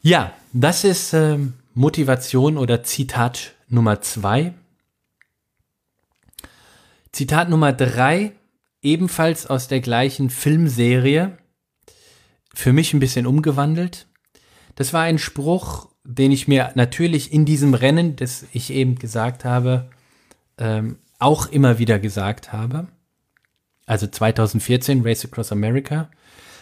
Ja, 0.00 0.32
das 0.52 0.84
ist 0.84 1.12
äh, 1.12 1.38
Motivation 1.74 2.58
oder 2.58 2.82
Zitat 2.82 3.54
Nummer 3.68 4.00
zwei. 4.00 4.54
Zitat 7.12 7.48
Nummer 7.48 7.72
drei, 7.72 8.32
ebenfalls 8.82 9.46
aus 9.46 9.68
der 9.68 9.80
gleichen 9.80 10.30
Filmserie, 10.30 11.38
für 12.54 12.72
mich 12.72 12.92
ein 12.92 13.00
bisschen 13.00 13.26
umgewandelt. 13.26 14.06
Das 14.74 14.92
war 14.92 15.02
ein 15.02 15.18
Spruch, 15.18 15.88
den 16.04 16.32
ich 16.32 16.48
mir 16.48 16.72
natürlich 16.74 17.32
in 17.32 17.44
diesem 17.44 17.74
Rennen, 17.74 18.16
das 18.16 18.46
ich 18.52 18.70
eben 18.70 18.96
gesagt 18.96 19.44
habe, 19.44 19.90
ähm, 20.58 20.98
auch 21.18 21.46
immer 21.46 21.78
wieder 21.78 21.98
gesagt 21.98 22.52
habe. 22.52 22.88
Also 23.86 24.06
2014 24.06 25.02
Race 25.02 25.24
Across 25.24 25.52
America. 25.52 26.10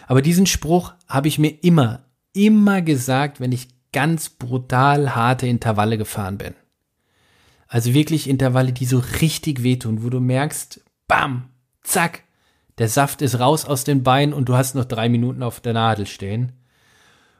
Aber 0.07 0.21
diesen 0.21 0.45
Spruch 0.45 0.93
habe 1.07 1.27
ich 1.27 1.39
mir 1.39 1.63
immer, 1.63 2.03
immer 2.33 2.81
gesagt, 2.81 3.39
wenn 3.39 3.51
ich 3.51 3.69
ganz 3.91 4.29
brutal 4.29 5.15
harte 5.15 5.47
Intervalle 5.47 5.97
gefahren 5.97 6.37
bin. 6.37 6.55
Also 7.67 7.93
wirklich 7.93 8.29
Intervalle, 8.29 8.73
die 8.73 8.85
so 8.85 9.01
richtig 9.21 9.63
wehtun, 9.63 10.03
wo 10.03 10.09
du 10.09 10.19
merkst, 10.19 10.81
bam, 11.07 11.49
zack, 11.83 12.23
der 12.77 12.89
Saft 12.89 13.21
ist 13.21 13.39
raus 13.39 13.65
aus 13.65 13.83
den 13.83 14.03
Beinen 14.03 14.33
und 14.33 14.49
du 14.49 14.55
hast 14.55 14.75
noch 14.75 14.85
drei 14.85 15.07
Minuten 15.07 15.43
auf 15.43 15.59
der 15.59 15.73
Nadel 15.73 16.07
stehen. 16.07 16.53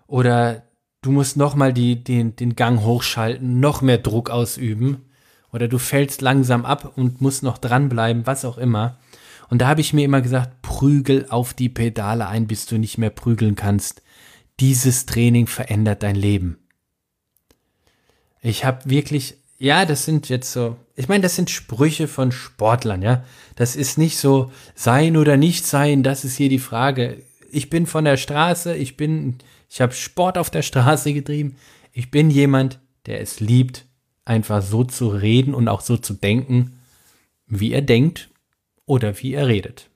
Oder 0.07 0.63
du 1.01 1.11
musst 1.11 1.35
nochmal 1.35 1.73
den, 1.73 2.35
den 2.35 2.55
Gang 2.55 2.81
hochschalten, 2.81 3.59
noch 3.59 3.81
mehr 3.81 3.97
Druck 3.97 4.29
ausüben. 4.29 5.05
Oder 5.51 5.67
du 5.67 5.77
fällst 5.79 6.21
langsam 6.21 6.65
ab 6.65 6.93
und 6.95 7.21
musst 7.21 7.43
noch 7.43 7.57
dranbleiben, 7.57 8.25
was 8.25 8.45
auch 8.45 8.57
immer. 8.57 8.97
Und 9.51 9.59
da 9.59 9.67
habe 9.67 9.81
ich 9.81 9.93
mir 9.93 10.05
immer 10.05 10.21
gesagt, 10.21 10.63
prügel 10.63 11.27
auf 11.29 11.53
die 11.53 11.69
Pedale 11.69 12.27
ein, 12.27 12.47
bis 12.47 12.65
du 12.65 12.79
nicht 12.79 12.97
mehr 12.97 13.11
prügeln 13.11 13.55
kannst. 13.55 14.01
Dieses 14.59 15.05
Training 15.05 15.45
verändert 15.45 16.01
dein 16.01 16.15
Leben. 16.15 16.57
Ich 18.41 18.65
habe 18.65 18.89
wirklich 18.89 19.35
ja, 19.61 19.85
das 19.85 20.05
sind 20.05 20.27
jetzt 20.27 20.51
so, 20.51 20.75
ich 20.95 21.07
meine, 21.07 21.21
das 21.21 21.35
sind 21.35 21.51
Sprüche 21.51 22.07
von 22.07 22.31
Sportlern, 22.31 23.03
ja. 23.03 23.23
Das 23.55 23.75
ist 23.75 23.99
nicht 23.99 24.17
so 24.17 24.51
sein 24.73 25.15
oder 25.17 25.37
nicht 25.37 25.67
sein, 25.67 26.01
das 26.01 26.25
ist 26.25 26.35
hier 26.35 26.49
die 26.49 26.57
Frage. 26.57 27.21
Ich 27.51 27.69
bin 27.69 27.85
von 27.85 28.03
der 28.03 28.17
Straße, 28.17 28.75
ich 28.75 28.97
bin, 28.97 29.37
ich 29.69 29.79
habe 29.79 29.93
Sport 29.93 30.39
auf 30.39 30.49
der 30.49 30.63
Straße 30.63 31.13
getrieben. 31.13 31.57
Ich 31.93 32.09
bin 32.09 32.31
jemand, 32.31 32.79
der 33.05 33.21
es 33.21 33.39
liebt, 33.39 33.85
einfach 34.25 34.63
so 34.63 34.83
zu 34.83 35.09
reden 35.09 35.53
und 35.53 35.67
auch 35.67 35.81
so 35.81 35.95
zu 35.95 36.15
denken, 36.15 36.79
wie 37.45 37.71
er 37.71 37.83
denkt 37.83 38.30
oder 38.85 39.19
wie 39.21 39.33
er 39.33 39.47
redet. 39.47 39.89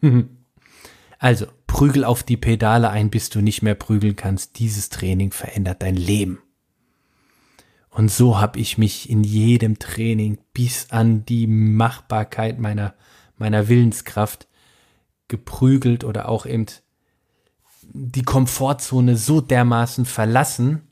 also, 1.18 1.46
prügel 1.66 2.04
auf 2.04 2.22
die 2.22 2.36
Pedale 2.36 2.90
ein, 2.90 3.10
bis 3.10 3.30
du 3.30 3.40
nicht 3.40 3.62
mehr 3.62 3.74
prügeln 3.74 4.16
kannst. 4.16 4.58
Dieses 4.58 4.88
Training 4.88 5.32
verändert 5.32 5.82
dein 5.82 5.96
Leben. 5.96 6.40
Und 7.90 8.10
so 8.10 8.38
habe 8.40 8.58
ich 8.58 8.78
mich 8.78 9.10
in 9.10 9.24
jedem 9.24 9.78
Training 9.78 10.38
bis 10.52 10.90
an 10.90 11.24
die 11.24 11.46
Machbarkeit 11.46 12.58
meiner, 12.58 12.94
meiner 13.36 13.68
Willenskraft 13.68 14.46
geprügelt 15.28 16.04
oder 16.04 16.28
auch 16.28 16.46
eben 16.46 16.66
die 17.92 18.22
Komfortzone 18.22 19.16
so 19.16 19.40
dermaßen 19.40 20.04
verlassen, 20.04 20.82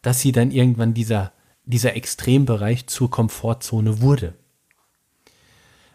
dass 0.00 0.20
sie 0.20 0.32
dann 0.32 0.50
irgendwann 0.50 0.94
dieser, 0.94 1.32
dieser 1.64 1.96
Extrembereich 1.96 2.86
zur 2.86 3.10
Komfortzone 3.10 4.00
wurde. 4.00 4.34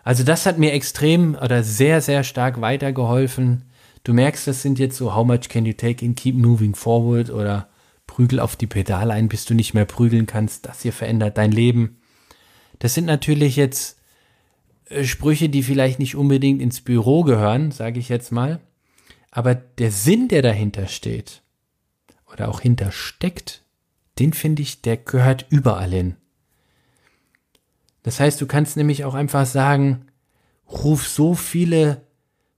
Also 0.03 0.23
das 0.23 0.45
hat 0.45 0.57
mir 0.57 0.73
extrem 0.73 1.35
oder 1.35 1.63
sehr, 1.63 2.01
sehr 2.01 2.23
stark 2.23 2.61
weitergeholfen. 2.61 3.63
Du 4.03 4.13
merkst, 4.13 4.47
das 4.47 4.61
sind 4.61 4.79
jetzt 4.79 4.97
so, 4.97 5.15
how 5.15 5.25
much 5.25 5.49
can 5.49 5.65
you 5.65 5.73
take 5.73 6.05
and 6.05 6.17
keep 6.17 6.35
moving 6.35 6.73
forward 6.73 7.29
oder 7.29 7.69
prügel 8.07 8.39
auf 8.39 8.55
die 8.55 8.67
Pedale 8.67 9.13
ein, 9.13 9.29
bis 9.29 9.45
du 9.45 9.53
nicht 9.53 9.73
mehr 9.73 9.85
prügeln 9.85 10.25
kannst. 10.25 10.65
Das 10.65 10.81
hier 10.81 10.93
verändert 10.93 11.37
dein 11.37 11.51
Leben. 11.51 11.97
Das 12.79 12.95
sind 12.95 13.05
natürlich 13.05 13.55
jetzt 13.55 13.99
äh, 14.89 15.03
Sprüche, 15.03 15.49
die 15.49 15.63
vielleicht 15.63 15.99
nicht 15.99 16.15
unbedingt 16.15 16.61
ins 16.61 16.81
Büro 16.81 17.23
gehören, 17.23 17.71
sage 17.71 17.99
ich 17.99 18.09
jetzt 18.09 18.31
mal. 18.31 18.59
Aber 19.29 19.55
der 19.55 19.91
Sinn, 19.91 20.27
der 20.27 20.41
dahinter 20.41 20.87
steht 20.87 21.41
oder 22.31 22.49
auch 22.49 22.61
hintersteckt, 22.61 23.61
den 24.19 24.33
finde 24.33 24.61
ich, 24.61 24.81
der 24.81 24.97
gehört 24.97 25.45
überall 25.49 25.91
hin. 25.91 26.15
Das 28.03 28.19
heißt, 28.19 28.41
du 28.41 28.47
kannst 28.47 28.77
nämlich 28.77 29.05
auch 29.05 29.13
einfach 29.13 29.45
sagen, 29.45 30.07
ruf 30.67 31.07
so 31.07 31.35
viele 31.35 32.07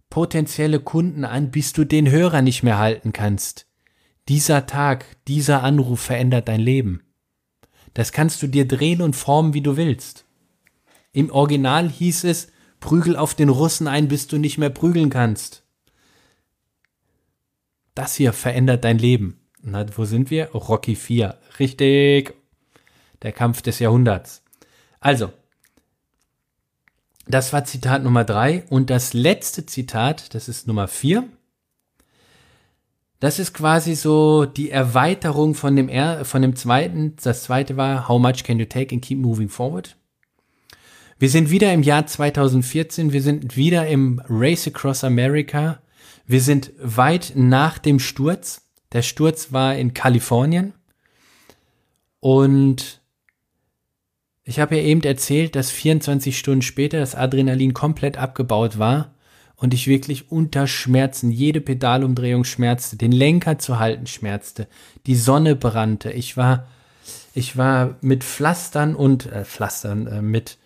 potenzielle 0.09 0.79
Kunden 0.79 1.25
an, 1.25 1.51
bis 1.51 1.73
du 1.73 1.83
den 1.83 2.09
Hörer 2.09 2.41
nicht 2.41 2.63
mehr 2.63 2.77
halten 2.77 3.13
kannst. 3.13 3.67
Dieser 4.29 4.67
Tag, 4.67 5.05
dieser 5.27 5.63
Anruf 5.63 5.99
verändert 5.99 6.47
dein 6.47 6.61
Leben. 6.61 7.01
Das 7.93 8.11
kannst 8.11 8.41
du 8.41 8.47
dir 8.47 8.67
drehen 8.67 9.01
und 9.01 9.15
formen, 9.15 9.53
wie 9.53 9.61
du 9.61 9.75
willst. 9.75 10.25
Im 11.11 11.29
Original 11.29 11.89
hieß 11.89 12.23
es, 12.23 12.47
prügel 12.79 13.15
auf 13.15 13.35
den 13.35 13.49
Russen 13.49 13.87
ein, 13.87 14.07
bis 14.07 14.27
du 14.27 14.37
nicht 14.37 14.57
mehr 14.57 14.69
prügeln 14.69 15.09
kannst. 15.09 15.63
Das 17.95 18.15
hier 18.15 18.33
verändert 18.33 18.83
dein 18.83 18.97
Leben. 18.97 19.39
Na, 19.61 19.85
wo 19.95 20.05
sind 20.05 20.29
wir? 20.31 20.49
Rocky 20.51 20.95
4. 20.95 21.37
Richtig. 21.59 22.33
Der 23.21 23.31
Kampf 23.31 23.61
des 23.61 23.79
Jahrhunderts. 23.79 24.42
Also, 25.03 25.33
das 27.27 27.51
war 27.51 27.65
Zitat 27.65 28.03
Nummer 28.03 28.23
3. 28.23 28.63
Und 28.69 28.89
das 28.89 29.13
letzte 29.13 29.65
Zitat, 29.65 30.33
das 30.33 30.47
ist 30.47 30.65
Nummer 30.65 30.87
4. 30.87 31.25
Das 33.19 33.37
ist 33.37 33.53
quasi 33.53 33.95
so 33.95 34.45
die 34.45 34.69
Erweiterung 34.69 35.55
von 35.55 35.75
dem, 35.75 35.89
er 35.89 36.23
von 36.23 36.41
dem 36.41 36.55
zweiten. 36.55 37.17
Das 37.21 37.43
zweite 37.43 37.75
war, 37.75 38.07
How 38.07 38.17
much 38.17 38.45
can 38.45 38.59
you 38.59 38.65
take 38.65 38.95
and 38.95 39.03
keep 39.03 39.17
moving 39.17 39.49
forward? 39.49 39.97
Wir 41.19 41.29
sind 41.29 41.49
wieder 41.49 41.73
im 41.73 41.83
Jahr 41.83 42.07
2014. 42.07 43.11
Wir 43.11 43.21
sind 43.21 43.57
wieder 43.57 43.85
im 43.87 44.21
Race 44.29 44.67
Across 44.67 45.03
America. 45.03 45.81
Wir 46.25 46.39
sind 46.39 46.71
weit 46.77 47.33
nach 47.35 47.77
dem 47.77 47.99
Sturz. 47.99 48.69
Der 48.93 49.01
Sturz 49.01 49.51
war 49.51 49.75
in 49.75 49.93
Kalifornien. 49.93 50.71
Und 52.21 53.02
ich 54.43 54.59
habe 54.59 54.75
ja 54.75 54.83
eben 54.83 55.01
erzählt, 55.03 55.55
dass 55.55 55.71
24 55.71 56.37
Stunden 56.37 56.61
später 56.61 56.99
das 56.99 57.15
Adrenalin 57.15 57.73
komplett 57.73 58.17
abgebaut 58.17 58.77
war 58.77 59.13
und 59.55 59.73
ich 59.73 59.87
wirklich 59.87 60.31
unter 60.31 60.67
Schmerzen, 60.67 61.31
jede 61.31 61.61
Pedalumdrehung 61.61 62.43
schmerzte, 62.43 62.97
den 62.97 63.13
Lenker 63.13 63.57
zu 63.57 63.79
halten 63.79 64.07
schmerzte, 64.07 64.67
die 65.05 65.15
Sonne 65.15 65.55
brannte. 65.55 66.11
Ich 66.11 66.35
war, 66.35 66.67
ich 67.33 67.55
war 67.55 67.95
mit 68.01 68.25
Pflastern 68.25 68.95
und 68.95 69.31
äh, 69.31 69.45
Pflastern, 69.45 70.07
äh, 70.07 70.21
mit, 70.21 70.57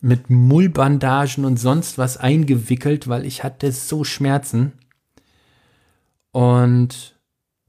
mit 0.00 0.30
Mullbandagen 0.30 1.44
und 1.44 1.58
sonst 1.58 1.98
was 1.98 2.16
eingewickelt, 2.16 3.06
weil 3.06 3.24
ich 3.24 3.44
hatte 3.44 3.70
so 3.70 4.02
Schmerzen. 4.02 4.72
Und 6.32 7.14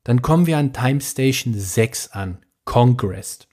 dann 0.03 0.23
kommen 0.23 0.47
wir 0.47 0.57
an 0.57 0.73
Time 0.73 1.01
Station 1.01 1.53
6 1.53 2.07
an, 2.13 2.39
Congress. 2.65 3.47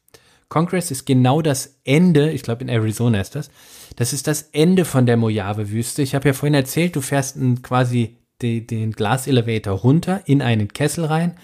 Congress 0.48 0.90
ist 0.90 1.04
genau 1.04 1.42
das 1.42 1.78
Ende, 1.84 2.30
ich 2.30 2.42
glaube 2.42 2.62
in 2.62 2.68
Arizona 2.68 3.20
ist 3.20 3.34
das, 3.34 3.50
das 3.96 4.12
ist 4.12 4.26
das 4.26 4.42
Ende 4.52 4.84
von 4.84 5.04
der 5.04 5.16
Mojave-Wüste. 5.16 6.02
Ich 6.02 6.14
habe 6.14 6.28
ja 6.28 6.32
vorhin 6.32 6.54
erzählt, 6.54 6.96
du 6.96 7.00
fährst 7.00 7.36
quasi 7.62 8.16
die, 8.40 8.66
den 8.66 8.92
Glaselevator 8.92 9.74
runter 9.74 10.22
in 10.24 10.40
einen 10.40 10.68
Kessel 10.68 11.04
rein, 11.04 11.36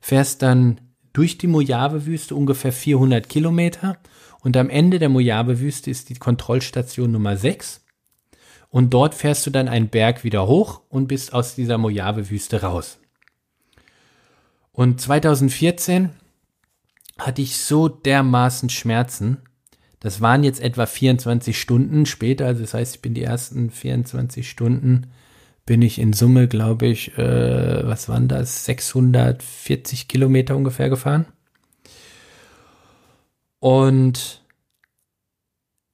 fährst 0.00 0.42
dann 0.42 0.80
durch 1.12 1.38
die 1.38 1.46
Mojave-Wüste 1.46 2.34
ungefähr 2.34 2.72
400 2.72 3.28
Kilometer 3.28 3.98
und 4.40 4.56
am 4.56 4.70
Ende 4.70 4.98
der 4.98 5.08
Mojave-Wüste 5.08 5.90
ist 5.90 6.08
die 6.08 6.14
Kontrollstation 6.14 7.10
Nummer 7.10 7.36
6 7.36 7.84
und 8.68 8.94
dort 8.94 9.14
fährst 9.14 9.46
du 9.46 9.50
dann 9.50 9.68
einen 9.68 9.88
Berg 9.88 10.24
wieder 10.24 10.46
hoch 10.46 10.82
und 10.88 11.08
bist 11.08 11.32
aus 11.32 11.54
dieser 11.54 11.78
Mojave-Wüste 11.78 12.62
raus. 12.62 12.98
Und 14.72 15.00
2014 15.00 16.10
hatte 17.26 17.42
ich 17.42 17.56
so 17.58 17.88
dermaßen 17.88 18.68
Schmerzen. 18.68 19.38
Das 20.00 20.20
waren 20.20 20.44
jetzt 20.44 20.60
etwa 20.60 20.86
24 20.86 21.60
Stunden 21.60 22.06
später, 22.06 22.46
also 22.46 22.60
das 22.60 22.74
heißt, 22.74 22.96
ich 22.96 23.02
bin 23.02 23.14
die 23.14 23.22
ersten 23.22 23.70
24 23.70 24.48
Stunden, 24.48 25.06
bin 25.64 25.80
ich 25.80 25.98
in 25.98 26.12
Summe, 26.12 26.48
glaube 26.48 26.86
ich, 26.86 27.16
äh, 27.16 27.86
was 27.86 28.08
waren 28.08 28.26
das, 28.26 28.64
640 28.64 30.08
Kilometer 30.08 30.56
ungefähr 30.56 30.88
gefahren. 30.88 31.26
Und 33.60 34.42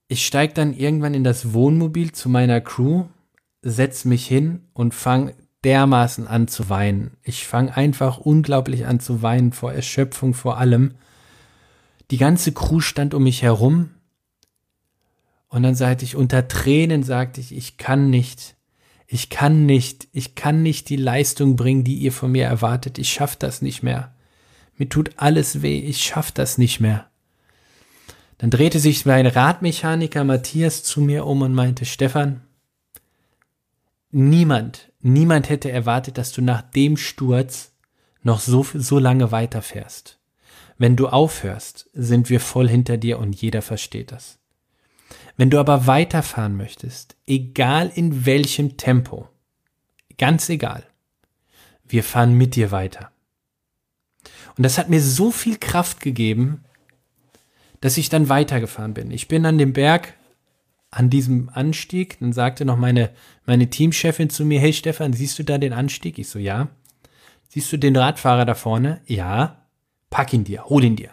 ich 0.09 0.25
steige 0.25 0.55
dann 0.55 0.73
irgendwann 0.73 1.13
in 1.13 1.23
das 1.23 1.53
Wohnmobil 1.53 2.13
zu 2.13 2.31
meiner 2.31 2.63
Crew, 2.63 3.05
setze 3.61 4.09
mich 4.09 4.27
hin 4.27 4.63
und 4.73 4.95
fange 4.95 5.35
dermaßen 5.65 6.27
an 6.27 6.49
zu 6.49 6.71
weinen. 6.71 7.19
Ich 7.23 7.47
fange 7.47 7.77
einfach 7.77 8.17
unglaublich 8.17 8.87
an 8.87 9.01
zu 9.01 9.21
weinen 9.21 9.53
vor 9.53 9.73
Erschöpfung 9.73 10.33
vor 10.33 10.57
allem. 10.57 10.95
Die 12.11 12.19
ganze 12.19 12.53
Crew 12.53 12.81
stand 12.81 13.15
um 13.15 13.25
mich 13.25 13.43
herum. 13.43 13.91
Und 15.49 15.63
dann 15.63 15.75
sagte 15.75 16.05
ich, 16.05 16.17
unter 16.17 16.49
Tränen 16.49 17.03
sagte 17.03 17.41
ich, 17.41 17.55
ich 17.55 17.77
kann 17.77 18.11
nicht, 18.11 18.57
ich 19.07 19.31
kann 19.31 19.67
nicht, 19.67 20.09
ich 20.13 20.35
kann 20.35 20.63
nicht 20.63 20.89
die 20.89 20.97
Leistung 20.97 21.57
bringen, 21.57 21.85
die 21.85 21.97
ihr 21.97 22.13
von 22.13 22.33
mir 22.33 22.45
erwartet. 22.45 22.99
Ich 22.99 23.11
schaff 23.11 23.37
das 23.37 23.63
nicht 23.63 23.83
mehr. 23.83 24.15
Mir 24.77 24.89
tut 24.89 25.13
alles 25.17 25.63
weh, 25.63 25.81
ich 25.81 26.05
schaff 26.05 26.31
das 26.31 26.59
nicht 26.59 26.81
mehr. 26.81 27.11
Dann 28.37 28.51
drehte 28.51 28.79
sich 28.79 29.05
mein 29.05 29.27
Radmechaniker 29.27 30.23
Matthias 30.25 30.85
zu 30.85 31.01
mir 31.01 31.27
um 31.27 31.43
und 31.43 31.55
meinte, 31.55 31.85
Stefan, 31.85 32.43
niemand, 34.11 34.93
niemand 35.01 35.49
hätte 35.49 35.71
erwartet, 35.71 36.19
dass 36.19 36.33
du 36.33 36.43
nach 36.43 36.63
dem 36.63 36.97
Sturz 36.97 37.73
noch 38.23 38.41
so, 38.41 38.65
so 38.75 38.99
lange 38.99 39.33
weiterfährst. 39.33 40.18
Wenn 40.79 40.95
du 40.95 41.09
aufhörst, 41.09 41.91
sind 41.93 42.31
wir 42.31 42.39
voll 42.39 42.69
hinter 42.69 42.97
dir 42.97 43.19
und 43.19 43.35
jeder 43.35 43.63
versteht 43.63 44.13
das. 44.13 44.39
Wenn 45.37 45.51
du 45.51 45.59
aber 45.59 45.87
weiterfahren 45.87 46.57
möchtest, 46.57 47.17
egal 47.27 47.91
in 47.95 48.25
welchem 48.25 48.77
Tempo, 48.77 49.29
ganz 50.19 50.49
egal, 50.49 50.85
wir 51.87 52.05
fahren 52.05 52.35
mit 52.35 52.55
dir 52.55 52.71
weiter. 52.71 53.11
Und 54.57 54.63
das 54.63 54.79
hat 54.79 54.89
mir 54.89 55.01
so 55.01 55.33
viel 55.33 55.59
Kraft 55.59 56.01
gegeben, 56.01 56.65
dass 57.81 57.97
ich 57.97 58.09
dann 58.09 58.29
weitergefahren 58.29 58.95
bin. 58.95 59.11
Ich 59.11 59.29
bin 59.29 59.47
an 59.47 59.59
dem 59.59 59.73
Berg, 59.73 60.15
an 60.91 61.11
diesem 61.11 61.49
Anstieg, 61.49 62.19
dann 62.21 62.33
sagte 62.33 62.65
noch 62.65 62.77
meine, 62.77 63.11
meine 63.47 63.69
Teamchefin 63.69 64.31
zu 64.31 64.45
mir, 64.45 64.61
hey 64.61 64.73
Stefan, 64.73 65.13
siehst 65.13 65.39
du 65.39 65.45
da 65.45 65.59
den 65.59 65.73
Anstieg? 65.73 66.19
Ich 66.19 66.29
so, 66.29 66.39
ja. 66.39 66.69
Siehst 67.49 67.73
du 67.73 67.77
den 67.79 67.97
Radfahrer 67.97 68.45
da 68.45 68.55
vorne? 68.55 69.01
Ja 69.07 69.58
pack 70.11 70.33
ihn 70.33 70.45
dir, 70.45 70.65
hol 70.65 70.85
ihn 70.85 70.97
dir. 70.97 71.11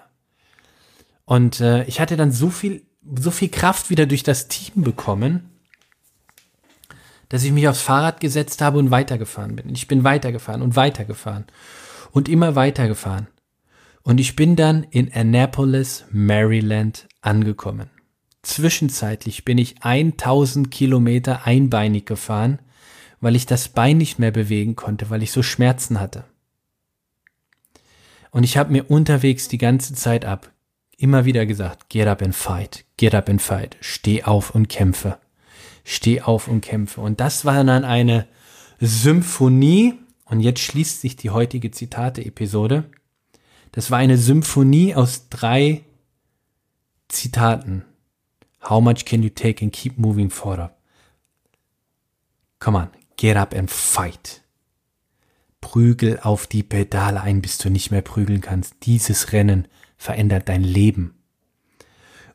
Und 1.26 1.60
äh, 1.60 1.84
ich 1.86 2.00
hatte 2.00 2.18
dann 2.18 2.32
so 2.32 2.50
viel, 2.50 2.86
so 3.18 3.32
viel 3.32 3.50
Kraft 3.50 3.90
wieder 3.90 4.06
durch 4.06 4.24
das 4.24 4.48
Team 4.48 4.84
bekommen, 4.84 5.50
dass 7.30 7.44
ich 7.44 7.52
mich 7.52 7.68
aufs 7.68 7.82
Fahrrad 7.82 8.20
gesetzt 8.20 8.62
habe 8.62 8.78
und 8.78 8.92
weitergefahren 8.92 9.56
bin. 9.56 9.70
Ich 9.70 9.88
bin 9.88 10.04
weitergefahren 10.04 10.62
und 10.62 10.76
weitergefahren 10.76 11.46
und 12.12 12.30
immer 12.30 12.56
weitergefahren. 12.56 13.28
Und 14.04 14.20
ich 14.20 14.36
bin 14.36 14.56
dann 14.56 14.84
in 14.84 15.12
Annapolis, 15.12 16.06
Maryland 16.12 17.08
angekommen. 17.22 17.90
Zwischenzeitlich 18.44 19.44
bin 19.44 19.58
ich 19.58 19.82
1000 19.82 20.70
Kilometer 20.70 21.48
einbeinig 21.48 22.06
gefahren, 22.06 22.60
weil 23.20 23.36
ich 23.36 23.48
das 23.48 23.70
Bein 23.70 23.98
nicht 23.98 24.20
mehr 24.20 24.30
bewegen 24.30 24.76
konnte, 24.76 25.10
weil 25.10 25.24
ich 25.24 25.32
so 25.32 25.42
Schmerzen 25.42 26.00
hatte. 26.00 26.26
Und 28.36 28.44
ich 28.44 28.58
habe 28.58 28.74
mir 28.74 28.92
unterwegs 28.92 29.48
die 29.48 29.58
ganze 29.58 29.94
Zeit 29.94 30.26
ab 30.26 30.52
immer 30.98 31.24
wieder 31.24 31.46
gesagt, 31.46 31.88
get 31.88 32.06
up 32.06 32.22
and 32.22 32.36
fight, 32.36 32.84
get 32.98 33.16
up 33.16 33.30
and 33.30 33.42
fight, 33.42 33.78
steh 33.80 34.24
auf 34.24 34.54
und 34.54 34.68
kämpfe, 34.68 35.20
steh 35.86 36.20
auf 36.20 36.50
und 36.50 36.60
kämpfe. 36.60 37.00
Und 37.00 37.22
das 37.22 37.46
war 37.46 37.64
dann 37.64 37.86
eine 37.86 38.28
Symphonie, 38.82 39.94
und 40.26 40.42
jetzt 40.42 40.60
schließt 40.60 41.00
sich 41.00 41.16
die 41.16 41.30
heutige 41.30 41.72
Zitate-Episode. 41.72 42.84
Das 43.72 43.90
war 43.90 44.00
eine 44.00 44.18
Symphonie 44.18 44.94
aus 44.96 45.30
drei 45.30 45.86
Zitaten. 47.08 47.86
How 48.70 48.84
much 48.84 49.06
can 49.06 49.24
you 49.24 49.30
take 49.30 49.64
and 49.64 49.72
keep 49.72 49.98
moving 49.98 50.30
forward? 50.30 50.72
Come 52.60 52.78
on, 52.78 52.90
get 53.16 53.38
up 53.38 53.56
and 53.56 53.72
fight. 53.72 54.42
Prügel 55.66 56.20
auf 56.22 56.46
die 56.46 56.62
Pedale 56.62 57.22
ein, 57.22 57.42
bis 57.42 57.58
du 57.58 57.72
nicht 57.72 57.90
mehr 57.90 58.04
prügeln 58.04 58.40
kannst. 58.40 58.76
Dieses 58.84 59.32
Rennen 59.32 59.68
verändert 59.98 60.48
dein 60.48 60.64
Leben. 60.64 61.16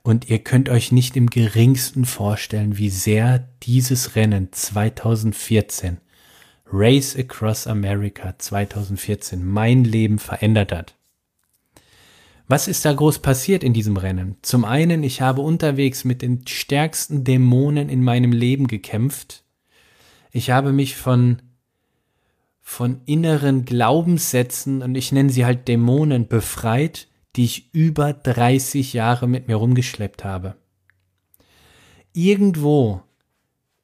Und 0.02 0.28
ihr 0.28 0.40
könnt 0.40 0.68
euch 0.68 0.90
nicht 0.90 1.16
im 1.16 1.30
geringsten 1.30 2.06
vorstellen, 2.06 2.76
wie 2.76 2.90
sehr 2.90 3.48
dieses 3.62 4.16
Rennen 4.16 4.48
2014, 4.50 5.98
Race 6.72 7.16
Across 7.16 7.68
America 7.68 8.36
2014, 8.36 9.46
mein 9.46 9.84
Leben 9.84 10.18
verändert 10.18 10.72
hat. 10.72 10.96
Was 12.48 12.66
ist 12.66 12.84
da 12.84 12.92
groß 12.92 13.20
passiert 13.20 13.62
in 13.62 13.72
diesem 13.72 13.96
Rennen? 13.96 14.38
Zum 14.42 14.64
einen, 14.64 15.04
ich 15.04 15.20
habe 15.20 15.40
unterwegs 15.40 16.02
mit 16.02 16.20
den 16.20 16.44
stärksten 16.48 17.22
Dämonen 17.22 17.90
in 17.90 18.02
meinem 18.02 18.32
Leben 18.32 18.66
gekämpft. 18.66 19.44
Ich 20.32 20.50
habe 20.50 20.72
mich 20.72 20.96
von 20.96 21.40
von 22.70 23.00
inneren 23.04 23.64
Glaubenssätzen 23.64 24.80
und 24.83 24.94
ich 24.94 25.11
nenne 25.11 25.30
sie 25.30 25.44
halt 25.44 25.66
Dämonen 25.66 26.28
befreit, 26.28 27.09
die 27.35 27.44
ich 27.44 27.74
über 27.74 28.12
30 28.12 28.92
Jahre 28.92 29.26
mit 29.26 29.48
mir 29.48 29.56
rumgeschleppt 29.56 30.24
habe. 30.24 30.54
Irgendwo, 32.12 33.02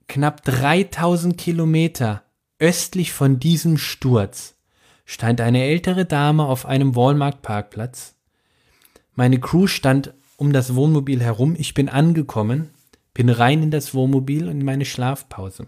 knapp 0.06 0.44
3000 0.44 1.36
Kilometer 1.36 2.22
östlich 2.60 3.12
von 3.12 3.40
diesem 3.40 3.76
Sturz, 3.76 4.54
stand 5.04 5.40
eine 5.40 5.64
ältere 5.64 6.04
Dame 6.06 6.44
auf 6.44 6.64
einem 6.64 6.94
Walmart-Parkplatz. 6.94 8.14
Meine 9.14 9.40
Crew 9.40 9.66
stand 9.66 10.14
um 10.36 10.52
das 10.52 10.76
Wohnmobil 10.76 11.20
herum. 11.20 11.56
Ich 11.58 11.74
bin 11.74 11.88
angekommen, 11.88 12.70
bin 13.14 13.30
rein 13.30 13.64
in 13.64 13.72
das 13.72 13.94
Wohnmobil 13.94 14.44
und 14.44 14.60
in 14.60 14.64
meine 14.64 14.84
Schlafpause. 14.84 15.66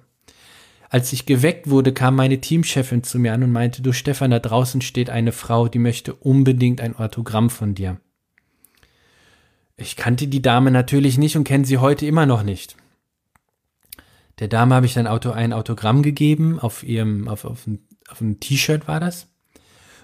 Als 0.90 1.12
ich 1.12 1.26
geweckt 1.26 1.68
wurde, 1.68 1.92
kam 1.92 2.16
meine 2.16 2.40
Teamchefin 2.40 3.02
zu 3.02 3.18
mir 3.18 3.34
an 3.34 3.42
und 3.42 3.52
meinte, 3.52 3.82
du 3.82 3.92
Stefan, 3.92 4.30
da 4.30 4.38
draußen 4.38 4.80
steht 4.80 5.10
eine 5.10 5.32
Frau, 5.32 5.68
die 5.68 5.78
möchte 5.78 6.14
unbedingt 6.14 6.80
ein 6.80 6.96
Autogramm 6.96 7.50
von 7.50 7.74
dir. 7.74 8.00
Ich 9.76 9.96
kannte 9.96 10.26
die 10.28 10.42
Dame 10.42 10.70
natürlich 10.70 11.18
nicht 11.18 11.36
und 11.36 11.44
kenne 11.44 11.66
sie 11.66 11.78
heute 11.78 12.06
immer 12.06 12.26
noch 12.26 12.42
nicht. 12.42 12.76
Der 14.38 14.48
Dame 14.48 14.74
habe 14.74 14.86
ich 14.86 14.94
dann 14.94 15.06
Auto, 15.06 15.30
ein 15.30 15.52
Autogramm 15.52 16.02
gegeben, 16.02 16.58
auf 16.58 16.82
ihrem, 16.82 17.28
auf, 17.28 17.44
auf, 17.44 17.68
auf 18.08 18.20
einem 18.20 18.40
T-Shirt 18.40 18.88
war 18.88 18.98
das. 18.98 19.28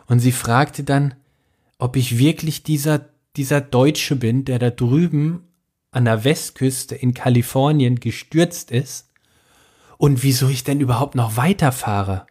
Und 0.06 0.18
sie 0.18 0.32
fragte 0.32 0.84
dann, 0.84 1.14
ob 1.78 1.96
ich 1.96 2.18
wirklich 2.18 2.62
dieser, 2.62 3.08
dieser 3.36 3.60
Deutsche 3.60 4.16
bin, 4.16 4.44
der 4.44 4.58
da 4.58 4.70
drüben 4.70 5.44
an 5.90 6.04
der 6.04 6.24
Westküste 6.24 6.94
in 6.94 7.14
Kalifornien 7.14 8.00
gestürzt 8.00 8.70
ist 8.70 9.13
und 9.98 10.22
wieso 10.22 10.48
ich 10.48 10.64
denn 10.64 10.80
überhaupt 10.80 11.14
noch 11.14 11.36
weiterfahre. 11.36 12.26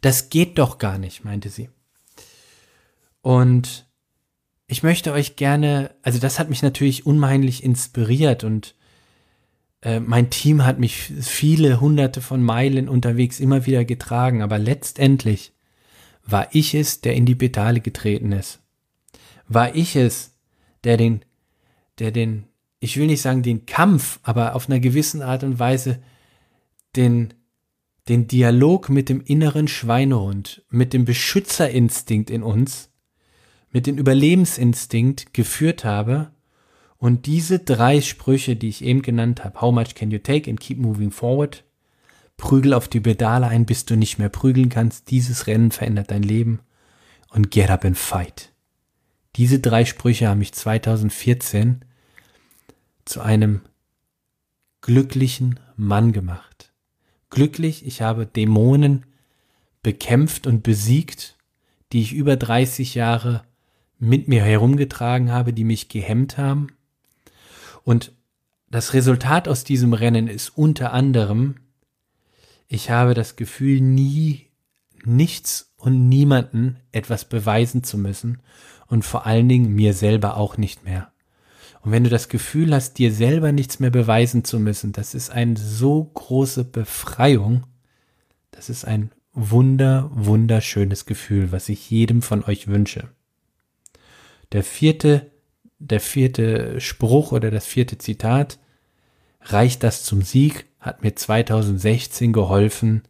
Das 0.00 0.30
geht 0.30 0.58
doch 0.58 0.78
gar 0.78 0.98
nicht, 0.98 1.24
meinte 1.24 1.50
sie. 1.50 1.68
Und 3.22 3.86
ich 4.66 4.82
möchte 4.82 5.12
euch 5.12 5.36
gerne, 5.36 5.94
also 6.02 6.18
das 6.18 6.38
hat 6.38 6.48
mich 6.48 6.62
natürlich 6.62 7.04
unheimlich 7.04 7.62
inspiriert 7.64 8.44
und 8.44 8.74
äh, 9.82 10.00
mein 10.00 10.30
Team 10.30 10.64
hat 10.64 10.78
mich 10.78 10.96
viele 10.96 11.80
hunderte 11.80 12.20
von 12.20 12.42
Meilen 12.42 12.88
unterwegs 12.88 13.40
immer 13.40 13.66
wieder 13.66 13.84
getragen, 13.84 14.42
aber 14.42 14.58
letztendlich 14.58 15.52
war 16.24 16.48
ich 16.52 16.74
es, 16.74 17.00
der 17.00 17.14
in 17.14 17.26
die 17.26 17.34
Pedale 17.34 17.80
getreten 17.80 18.32
ist. 18.32 18.60
War 19.48 19.74
ich 19.74 19.96
es, 19.96 20.36
der 20.84 20.96
den, 20.96 21.24
der 21.98 22.12
den, 22.12 22.44
ich 22.78 22.96
will 22.96 23.06
nicht 23.06 23.22
sagen 23.22 23.42
den 23.42 23.66
Kampf, 23.66 24.20
aber 24.22 24.54
auf 24.54 24.68
einer 24.68 24.80
gewissen 24.80 25.22
Art 25.22 25.42
und 25.42 25.58
Weise 25.58 26.00
den, 26.96 27.34
den 28.08 28.26
Dialog 28.26 28.88
mit 28.88 29.08
dem 29.08 29.20
inneren 29.20 29.68
Schweinehund, 29.68 30.64
mit 30.70 30.92
dem 30.92 31.04
Beschützerinstinkt 31.04 32.30
in 32.30 32.42
uns, 32.42 32.90
mit 33.70 33.86
dem 33.86 33.98
Überlebensinstinkt 33.98 35.32
geführt 35.32 35.84
habe 35.84 36.32
und 36.98 37.26
diese 37.26 37.60
drei 37.60 38.00
Sprüche, 38.00 38.56
die 38.56 38.68
ich 38.68 38.84
eben 38.84 39.02
genannt 39.02 39.44
habe, 39.44 39.60
how 39.60 39.72
much 39.72 39.94
can 39.94 40.10
you 40.10 40.18
take 40.18 40.50
and 40.50 40.60
keep 40.60 40.78
moving 40.78 41.10
forward, 41.10 41.64
prügel 42.36 42.74
auf 42.74 42.88
die 42.88 43.00
Pedale 43.00 43.46
ein, 43.46 43.66
bis 43.66 43.84
du 43.84 43.96
nicht 43.96 44.18
mehr 44.18 44.28
prügeln 44.28 44.68
kannst, 44.68 45.10
dieses 45.10 45.46
Rennen 45.46 45.70
verändert 45.70 46.10
dein 46.10 46.22
Leben 46.22 46.60
und 47.28 47.50
get 47.50 47.70
up 47.70 47.84
and 47.84 47.96
fight. 47.96 48.52
Diese 49.36 49.60
drei 49.60 49.84
Sprüche 49.84 50.28
haben 50.28 50.38
mich 50.40 50.52
2014 50.52 51.84
zu 53.04 53.20
einem 53.20 53.60
glücklichen 54.80 55.60
Mann 55.76 56.12
gemacht 56.12 56.49
glücklich, 57.30 57.86
ich 57.86 58.02
habe 58.02 58.26
Dämonen 58.26 59.06
bekämpft 59.82 60.46
und 60.46 60.62
besiegt, 60.62 61.36
die 61.92 62.02
ich 62.02 62.12
über 62.12 62.36
30 62.36 62.94
Jahre 62.94 63.42
mit 63.98 64.28
mir 64.28 64.42
herumgetragen 64.42 65.30
habe, 65.32 65.52
die 65.52 65.64
mich 65.64 65.88
gehemmt 65.88 66.38
haben. 66.38 66.68
Und 67.84 68.12
das 68.70 68.92
Resultat 68.92 69.48
aus 69.48 69.64
diesem 69.64 69.92
Rennen 69.92 70.28
ist 70.28 70.50
unter 70.50 70.92
anderem, 70.92 71.56
ich 72.68 72.90
habe 72.90 73.14
das 73.14 73.36
Gefühl, 73.36 73.80
nie 73.80 74.46
nichts 75.04 75.72
und 75.76 76.08
niemanden 76.08 76.76
etwas 76.92 77.24
beweisen 77.24 77.82
zu 77.82 77.98
müssen 77.98 78.40
und 78.86 79.04
vor 79.04 79.26
allen 79.26 79.48
Dingen 79.48 79.74
mir 79.74 79.94
selber 79.94 80.36
auch 80.36 80.56
nicht 80.56 80.84
mehr. 80.84 81.10
Und 81.82 81.92
wenn 81.92 82.04
du 82.04 82.10
das 82.10 82.28
Gefühl 82.28 82.74
hast, 82.74 82.98
dir 82.98 83.12
selber 83.12 83.52
nichts 83.52 83.80
mehr 83.80 83.90
beweisen 83.90 84.44
zu 84.44 84.60
müssen, 84.60 84.92
das 84.92 85.14
ist 85.14 85.30
eine 85.30 85.56
so 85.56 86.04
große 86.04 86.64
Befreiung. 86.64 87.64
Das 88.50 88.68
ist 88.68 88.84
ein 88.84 89.10
wunder, 89.32 90.10
wunderschönes 90.12 91.06
Gefühl, 91.06 91.52
was 91.52 91.68
ich 91.68 91.90
jedem 91.90 92.20
von 92.20 92.44
euch 92.44 92.68
wünsche. 92.68 93.08
Der 94.52 94.62
vierte, 94.62 95.30
der 95.78 96.00
vierte 96.00 96.80
Spruch 96.80 97.32
oder 97.32 97.50
das 97.50 97.66
vierte 97.66 97.96
Zitat, 97.96 98.58
reicht 99.42 99.82
das 99.82 100.04
zum 100.04 100.22
Sieg, 100.22 100.66
hat 100.80 101.02
mir 101.02 101.14
2016 101.14 102.32
geholfen, 102.32 103.02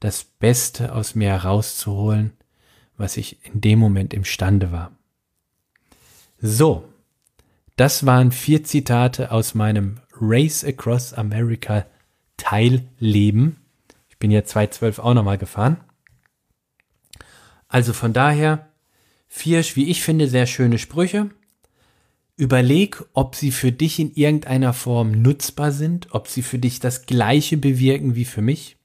das 0.00 0.24
Beste 0.24 0.94
aus 0.94 1.14
mir 1.14 1.28
herauszuholen, 1.28 2.32
was 2.96 3.16
ich 3.16 3.44
in 3.46 3.60
dem 3.60 3.78
Moment 3.78 4.12
imstande 4.12 4.72
war. 4.72 4.92
So, 6.40 6.84
das 7.76 8.04
waren 8.06 8.32
vier 8.32 8.64
Zitate 8.64 9.30
aus 9.32 9.54
meinem 9.54 10.00
Race 10.20 10.64
Across 10.64 11.14
America 11.14 11.86
Teilleben. 12.36 13.56
Ich 14.08 14.18
bin 14.18 14.30
ja 14.30 14.44
2012 14.44 14.98
auch 14.98 15.14
nochmal 15.14 15.38
gefahren. 15.38 15.78
Also 17.68 17.92
von 17.92 18.12
daher 18.12 18.68
vier, 19.28 19.64
wie 19.74 19.88
ich 19.88 20.02
finde, 20.02 20.28
sehr 20.28 20.46
schöne 20.46 20.78
Sprüche. 20.78 21.30
Überleg, 22.36 23.02
ob 23.14 23.34
sie 23.34 23.50
für 23.50 23.72
dich 23.72 23.98
in 23.98 24.12
irgendeiner 24.12 24.72
Form 24.72 25.22
nutzbar 25.22 25.72
sind, 25.72 26.08
ob 26.12 26.28
sie 26.28 26.42
für 26.42 26.58
dich 26.58 26.80
das 26.80 27.06
Gleiche 27.06 27.56
bewirken 27.56 28.14
wie 28.14 28.24
für 28.24 28.42
mich, 28.42 28.76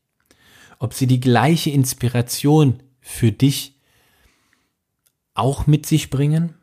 ob 0.80 0.94
sie 0.94 1.08
die 1.08 1.20
gleiche 1.20 1.70
Inspiration 1.72 2.82
für 3.02 3.32
dich 3.32 3.78
auch 5.34 5.68
mit 5.68 5.86
sich 5.86 6.10
bringen. 6.10 6.54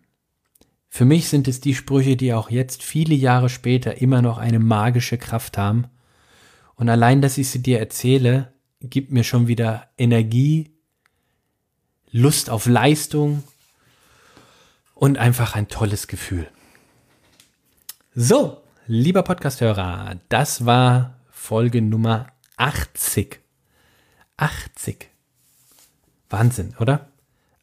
Für 0.95 1.05
mich 1.05 1.29
sind 1.29 1.49
es 1.49 1.61
die 1.61 1.75
Sprüche, 1.75 2.17
die 2.17 2.33
auch 2.35 2.51
jetzt 2.51 2.85
viele 2.85 3.17
Jahre 3.17 3.49
später 3.49 4.01
immer 4.01 4.23
noch 4.23 4.39
eine 4.39 4.61
magische 4.61 5.19
Kraft 5.19 5.59
haben. 5.59 5.89
Und 6.77 6.89
allein, 6.89 7.21
dass 7.21 7.37
ich 7.37 7.51
sie 7.51 7.61
dir 7.61 7.81
erzähle, 7.81 8.53
gibt 8.79 9.11
mir 9.11 9.25
schon 9.25 9.49
wieder 9.49 9.89
Energie, 9.99 10.71
Lust 12.13 12.49
auf 12.49 12.67
Leistung 12.67 13.43
und 14.95 15.19
einfach 15.19 15.57
ein 15.57 15.67
tolles 15.67 16.07
Gefühl. 16.07 16.47
So, 18.15 18.63
lieber 18.87 19.25
Podcasthörer, 19.25 20.21
das 20.29 20.65
war 20.65 21.19
Folge 21.29 21.83
Nummer 21.83 22.29
80. 22.57 23.41
80. 24.37 25.11
Wahnsinn, 26.31 26.77
oder? 26.79 27.09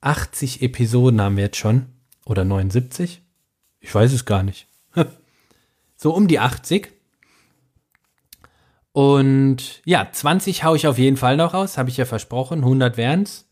80 0.02 0.62
Episoden 0.62 1.22
haben 1.22 1.38
wir 1.38 1.46
jetzt 1.46 1.60
schon. 1.60 2.00
Oder 2.25 2.45
79? 2.45 3.21
Ich 3.79 3.93
weiß 3.93 4.13
es 4.13 4.25
gar 4.25 4.43
nicht. 4.43 4.67
so 5.95 6.13
um 6.13 6.27
die 6.27 6.39
80. 6.39 6.91
Und 8.93 9.81
ja, 9.86 10.07
20 10.12 10.63
haue 10.63 10.75
ich 10.75 10.88
auf 10.88 10.97
jeden 10.97 11.17
Fall 11.17 11.38
noch 11.38 11.53
raus, 11.53 11.77
habe 11.77 11.89
ich 11.89 11.97
ja 11.97 12.05
versprochen. 12.05 12.60
100 12.60 12.97
wären's. 12.97 13.47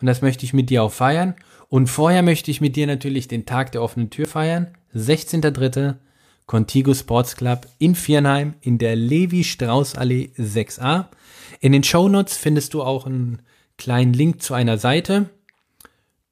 Und 0.00 0.06
das 0.06 0.22
möchte 0.22 0.44
ich 0.44 0.52
mit 0.52 0.70
dir 0.70 0.82
auch 0.82 0.92
feiern. 0.92 1.34
Und 1.68 1.88
vorher 1.88 2.22
möchte 2.22 2.50
ich 2.50 2.60
mit 2.60 2.76
dir 2.76 2.86
natürlich 2.86 3.28
den 3.28 3.46
Tag 3.46 3.72
der 3.72 3.82
offenen 3.82 4.10
Tür 4.10 4.26
feiern. 4.26 4.68
16.3. 4.94 5.96
Contigo 6.46 6.94
Sports 6.94 7.36
Club 7.36 7.66
in 7.78 7.94
Viernheim 7.94 8.54
in 8.62 8.78
der 8.78 8.96
Levi-Strauß-Allee 8.96 10.30
6a. 10.38 11.06
In 11.60 11.72
den 11.72 11.84
Show 11.84 12.08
Notes 12.08 12.38
findest 12.38 12.72
du 12.72 12.82
auch 12.82 13.04
einen 13.04 13.42
kleinen 13.76 14.14
Link 14.14 14.40
zu 14.40 14.54
einer 14.54 14.78
Seite. 14.78 15.28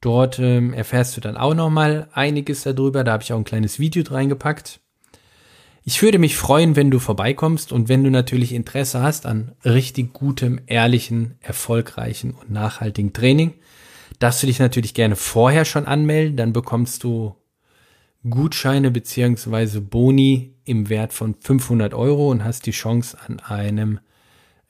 Dort 0.01 0.39
ähm, 0.39 0.73
erfährst 0.73 1.17
du 1.17 1.21
dann 1.21 1.37
auch 1.37 1.53
noch 1.53 1.69
mal 1.69 2.07
einiges 2.13 2.63
darüber. 2.63 3.03
Da 3.03 3.13
habe 3.13 3.23
ich 3.23 3.33
auch 3.33 3.37
ein 3.37 3.43
kleines 3.43 3.79
Video 3.79 4.03
reingepackt. 4.03 4.79
Ich 5.83 6.01
würde 6.01 6.19
mich 6.19 6.35
freuen, 6.35 6.75
wenn 6.75 6.91
du 6.91 6.99
vorbeikommst 6.99 7.71
und 7.71 7.87
wenn 7.87 8.03
du 8.03 8.11
natürlich 8.11 8.53
Interesse 8.53 9.01
hast 9.01 9.25
an 9.25 9.53
richtig 9.63 10.13
gutem, 10.13 10.59
ehrlichen, 10.67 11.35
erfolgreichen 11.39 12.31
und 12.31 12.51
nachhaltigen 12.51 13.13
Training, 13.13 13.53
darfst 14.19 14.43
du 14.43 14.47
dich 14.47 14.59
natürlich 14.59 14.93
gerne 14.93 15.15
vorher 15.15 15.63
schon 15.63 15.85
anmelden. 15.85 16.35
Dann 16.35 16.51
bekommst 16.53 17.03
du 17.03 17.35
Gutscheine 18.29 18.91
beziehungsweise 18.91 19.79
Boni 19.79 20.55
im 20.65 20.89
Wert 20.89 21.13
von 21.13 21.35
500 21.39 21.93
Euro 21.93 22.29
und 22.29 22.43
hast 22.43 22.65
die 22.65 22.71
Chance 22.71 23.17
an 23.25 23.39
einem 23.39 23.99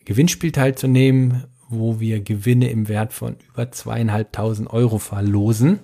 Gewinnspiel 0.06 0.52
teilzunehmen, 0.52 1.46
wo 1.70 2.00
wir 2.00 2.22
Gewinne 2.22 2.70
im 2.70 2.88
Wert 2.88 3.14
von 3.14 3.36
über 3.50 3.72
zweieinhalbtausend 3.72 4.70
Euro 4.72 4.98
verlosen. 4.98 5.80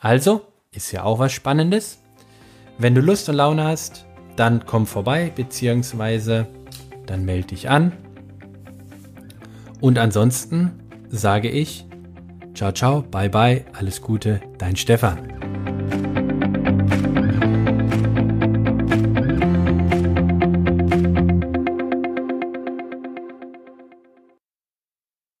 Also, 0.00 0.42
ist 0.72 0.92
ja 0.92 1.04
auch 1.04 1.18
was 1.18 1.32
Spannendes. 1.32 1.98
Wenn 2.78 2.94
du 2.94 3.00
Lust 3.00 3.28
und 3.28 3.36
Laune 3.36 3.64
hast, 3.64 4.06
dann 4.36 4.64
komm 4.64 4.86
vorbei, 4.86 5.32
beziehungsweise 5.34 6.46
dann 7.06 7.24
melde 7.24 7.48
dich 7.48 7.68
an. 7.68 7.92
Und 9.80 9.98
ansonsten 9.98 10.72
sage 11.08 11.48
ich, 11.48 11.86
ciao, 12.54 12.72
ciao, 12.72 13.02
bye, 13.02 13.28
bye, 13.28 13.64
alles 13.72 14.00
Gute, 14.00 14.40
dein 14.58 14.76
Stefan. 14.76 15.39